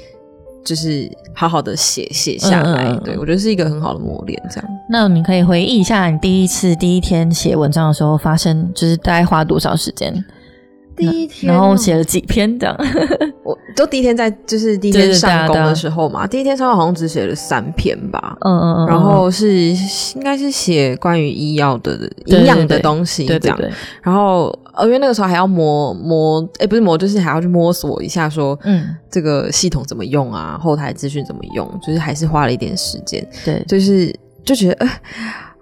[0.69, 4.39] 就是好好的写写下来，对我觉得是一个很好的磨练。
[4.51, 10.13] 这样，那你可以回忆一下你第一次第一天写文章的时候，发生就是大概花多少时间？
[10.99, 12.77] 第一天，然后写了几篇这样？
[13.45, 18.37] 我都第一天在就是第一天上工的时候嘛，第一天上工好像只写了三篇吧。
[18.41, 19.51] 嗯嗯嗯，然后是
[20.15, 23.59] 应该是写关于医药的营养的东西这样。
[24.03, 24.57] 然后。
[24.79, 30.57] 呃，因为那个时候还要磨磨，哎，不是磨，就是还要去摸索一下，说，嗯，这个系统怎么用啊？
[30.63, 31.69] 后台资讯怎么用？
[31.85, 34.91] 就是还是花了一点时间，对，就是就觉得，呃，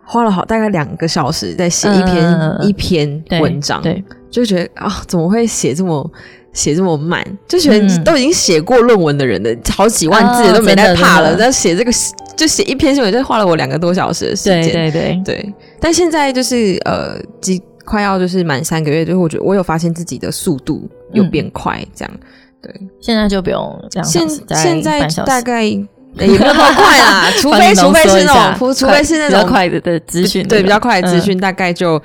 [0.04, 4.04] 花了好大概两个小时在写一篇一篇文章，对，
[4.36, 6.10] 就觉得啊，怎么会写这么
[6.52, 7.24] 写这么慢？
[7.48, 11.90] 就觉得都已经写过论文的人的好几万字都没在怕了，那写这个
[12.36, 17.62] 就写一篇新闻就花了我两个多小时的时间，对对对对，但现在就是呃，几。
[17.88, 22.12] 快要就是满三个月，就是我觉得我有发现自己的速度有变快，这样
[22.60, 22.68] 对。
[23.00, 32.02] 现在就不用这样，现现在大概也没有那么快啦， 除非除非是那种，除非是那种比较快的的资讯，对比较快的资讯，大概就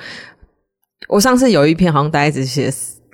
[1.08, 2.72] 我上次有一篇好像大概只写。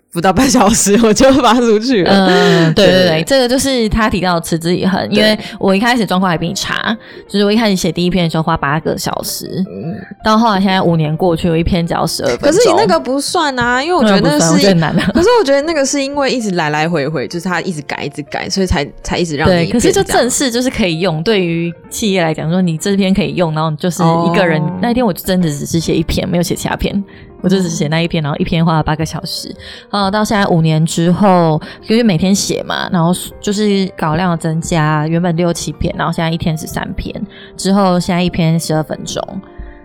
[0.09, 2.27] 不到半小时 我就发出去了。
[2.27, 5.05] 嗯，对对对，这个就是他提到持之以恒。
[5.11, 6.97] 因为我一开始状况还比你差，
[7.29, 12.49] 就是我一开始写第一篇的时候花八个小时，嗯，到后来现在五年过去，有一篇只要十二分钟。
[12.49, 15.01] 可是你那个不算啊，因为我觉得那是难的。
[15.13, 19.69] 可是我觉得那个是因为一直来来回回，就是他一直改一直改，所以才才一直让你。
[19.69, 27.03] 可是就正式就是可以用，对于企业来讲，说你这篇可以用，然后就是一个人那一天我就真的只是写一篇，没有写其他篇。
[27.41, 29.55] 我就只写那一篇，然后一篇花了八个小时，
[29.89, 37.13] 呃，到现在五年之后，因为每天写嘛，然后就是稿量增加，原本六七篇，然后现在一天是三篇，
[37.55, 39.21] 之后现在一篇十二分钟。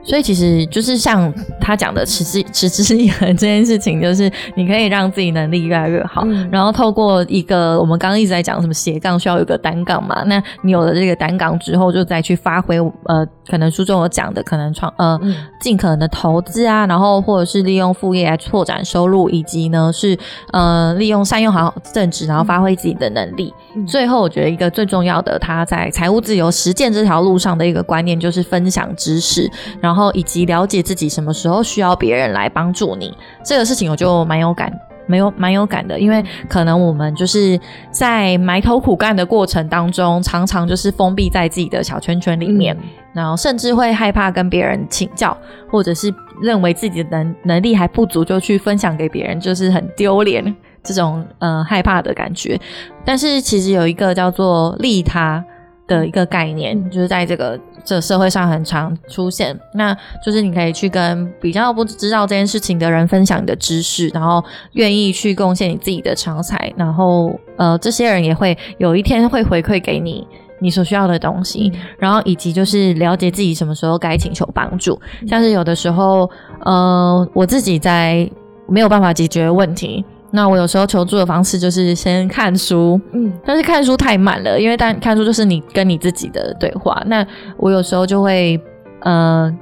[0.05, 15.19] 所以其实就是像他讲的持之 持之以恒这件事情，就是你可以让自己能力越来越好，然后透过一个我们刚刚一直在讲什么斜杠需要有个单杠嘛，那你有了这个单杠之后，就再去发挥呃，可能书中有讲的可能创呃
[15.61, 20.19] 尽可能的投资啊，然后或者是利用副业来拓展收入，以及呢是
[20.53, 23.55] 呃利用善用好正职，然后发挥自己的能力。
[23.87, 29.49] 最后我觉得一个最重要的，他在财务自由实践这条路上的一个观念就是分享知识，
[29.81, 29.92] 然后。
[29.93, 33.15] 然后以及了解自己什么时候需要别人来帮助你，
[33.45, 34.73] 这个事情我就蛮有感，
[35.07, 42.75] 没有蛮有感的，因为可能我们就是在埋头苦干的过程当中，常常就是封闭在自己的小圈圈里面，
[43.13, 45.37] 然后甚至会害怕跟别人请教，
[45.71, 50.43] 或者是认为自己的能能力还不足就去分享给别人，就是很丢脸
[50.83, 52.59] 这种呃害怕的感觉。
[53.05, 55.45] 但是其实有一个叫做利他
[55.87, 57.59] 的一个概念，就是在这个。
[57.85, 59.93] 这社会上很常出现，那
[60.25, 64.41] 就是你可以去跟比较不知道这件事情的人分享你的知识，然后
[64.75, 70.25] 愿意去贡献你自己的长才，然后呃，这些人也会有一天会回馈给你
[70.61, 76.31] 你所需要的东西，然后以及就是了解自己什么时候该请求帮助，像是有的时候，
[76.65, 78.31] 呃，我自己在
[78.69, 80.05] 没有办法解决问题。
[80.35, 87.03] 那我有时候求助的方式就是先看书，嗯，但是看书太慢了，因为但看书就是你跟你自己的对话。
[87.07, 87.25] 那
[87.59, 88.59] 我有时候就会，
[89.01, 89.55] 呃，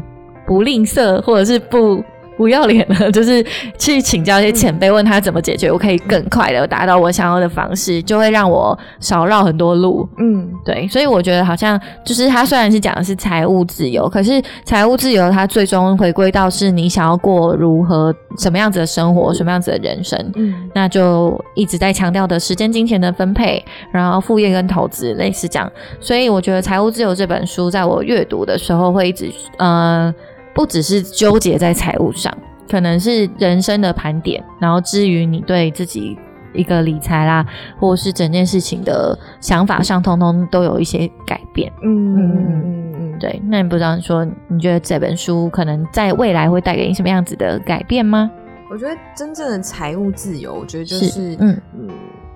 [0.47, 2.03] 不吝啬或者是不
[2.41, 3.45] 不要脸的， 就是
[3.77, 10.09] 去请教一些前辈，问他怎么解决，我可以更快的达到我想要的方式，就会让我少绕很多路。
[10.17, 20.19] 嗯，对，所以我觉得好像就是他虽然是讲的是财务自由，可是财务自由它最终回归到是你想要过如何什么样子的生活，什么样子的人生。
[20.37, 23.63] 嗯，那就一直在强调的时间、金钱的分配，
[23.93, 25.71] 然后副业跟投资类似这样。
[26.01, 30.15] 所以我觉得《财务自由》这本书在我阅读的时候会一直呃。
[30.55, 32.37] 不只是纠结在财务上，
[32.69, 36.19] 可能是人生的盘点，然后至于你对自己
[36.53, 37.47] 一个理财啦，
[37.79, 41.73] 或者是整件事情的想法上，通通都有一些改变。
[41.83, 43.41] 嗯嗯嗯嗯嗯，对。
[43.47, 48.31] 那你不知道说，你觉得这本书可能在未来会带给你什么样子的改变吗？
[48.69, 51.89] 我觉得真正的财务自由，我觉得就是嗯嗯，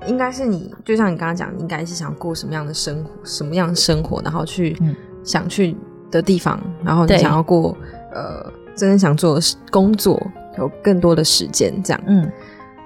[0.06, 4.76] 应该是你就像你刚刚讲，应该是想过什么样的生活，什么样的生活，然后去
[5.22, 5.76] 想去
[6.10, 7.76] 的地方，然后你想要过。
[8.14, 10.20] 呃，真正想做的工作，
[10.58, 12.30] 有更多的时间，这样，嗯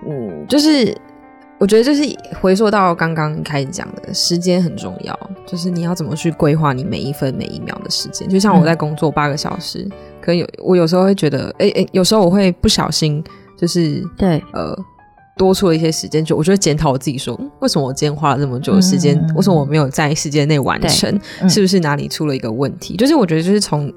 [0.06, 0.96] 嗯，就是
[1.58, 2.02] 我觉得就是
[2.40, 8.28] 回溯到刚刚开始讲的，时间很重要，就是你要怎么去规划你每一分每一秒的时间。
[8.28, 9.86] 就像我在工作八个小时，
[10.20, 13.22] 可有我有时候会觉得，哎哎，有时候我会不小心，
[13.56, 14.72] 就是对，呃，
[15.36, 22.96] 多出了一些时间，就我就会检讨我自己，说为什么我今天花了这么久的时间，为什么我没有在时间内完成，是不是哪里出了一个问题？
[22.96, 23.92] 就是我觉得就是从。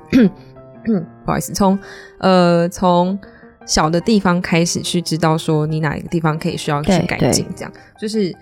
[0.87, 1.77] 嗯， 不好意思，从
[2.19, 3.17] 呃从
[3.65, 8.35] 小的地方开始去知道说你哪一个地方可以需要去改进，这样就是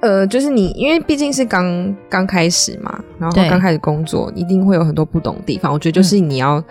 [0.00, 5.72] 呃就是你因为毕竟是刚刚开始嘛，然后刚开始工作，一定会有很多不懂的地方。
[5.72, 6.62] 我觉得就是你要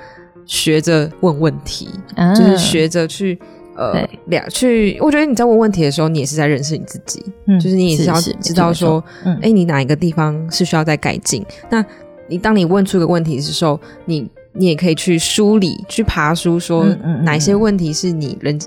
[0.45, 1.89] 学着问问题，
[2.35, 3.39] 就是学着去
[3.75, 4.97] 呃两去。
[5.01, 7.23] 我觉得你在问问题的时候，你也是在认识你自己，
[7.59, 9.03] 就是你也是要知道说，
[9.41, 11.43] 哎，你哪一个地方是需要再改进？
[11.69, 11.83] 那
[12.27, 16.85] 你当你问出一个问题的时候，你你也可以去梳理、去爬书，说
[17.23, 18.59] 哪些问题是你人，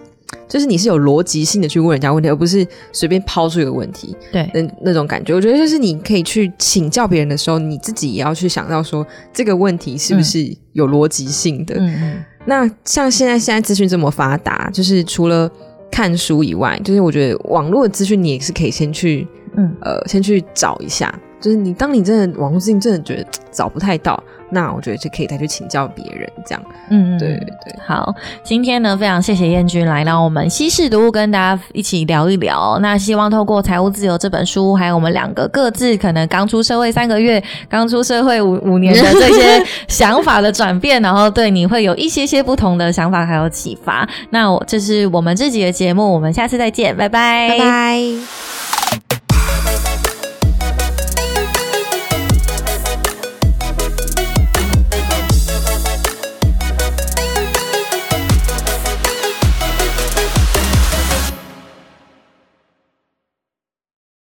[0.46, 4.14] 就是你是有逻辑性的去问人家问题，而不是随便抛出一个问题。
[4.30, 11.74] 对，那那种感觉，我觉得就是你可以去请教别人的时候，你自己也要去想到说这个问题是不是有逻辑性的。
[11.78, 12.24] 嗯嗯。
[12.44, 15.50] 那像现在现在资讯这么发达，就是除了
[15.90, 21.12] 看书以外，就是我觉得网络的资讯你也是可以先去，嗯呃，先去找一下。
[21.40, 26.62] 就是你，当你真的网络资讯真的觉得找不太到，那我觉得就可以再去请教别人，这样。
[26.90, 27.74] 嗯，对对对。
[27.86, 32.78] 好，今天呢，非常谢谢燕君来到我们西式读物，跟大家一起聊一聊。
[32.80, 44.08] 那希望透过《财务自由》这本书，还有我们两个各自可能刚出社会三个月、刚出社会五五年的这些 想法的转变，然后对你会有一些些不同的想法还有启发。
[44.30, 48.67] 那我这是我们这集的节目，我们下次再见，拜拜，拜拜。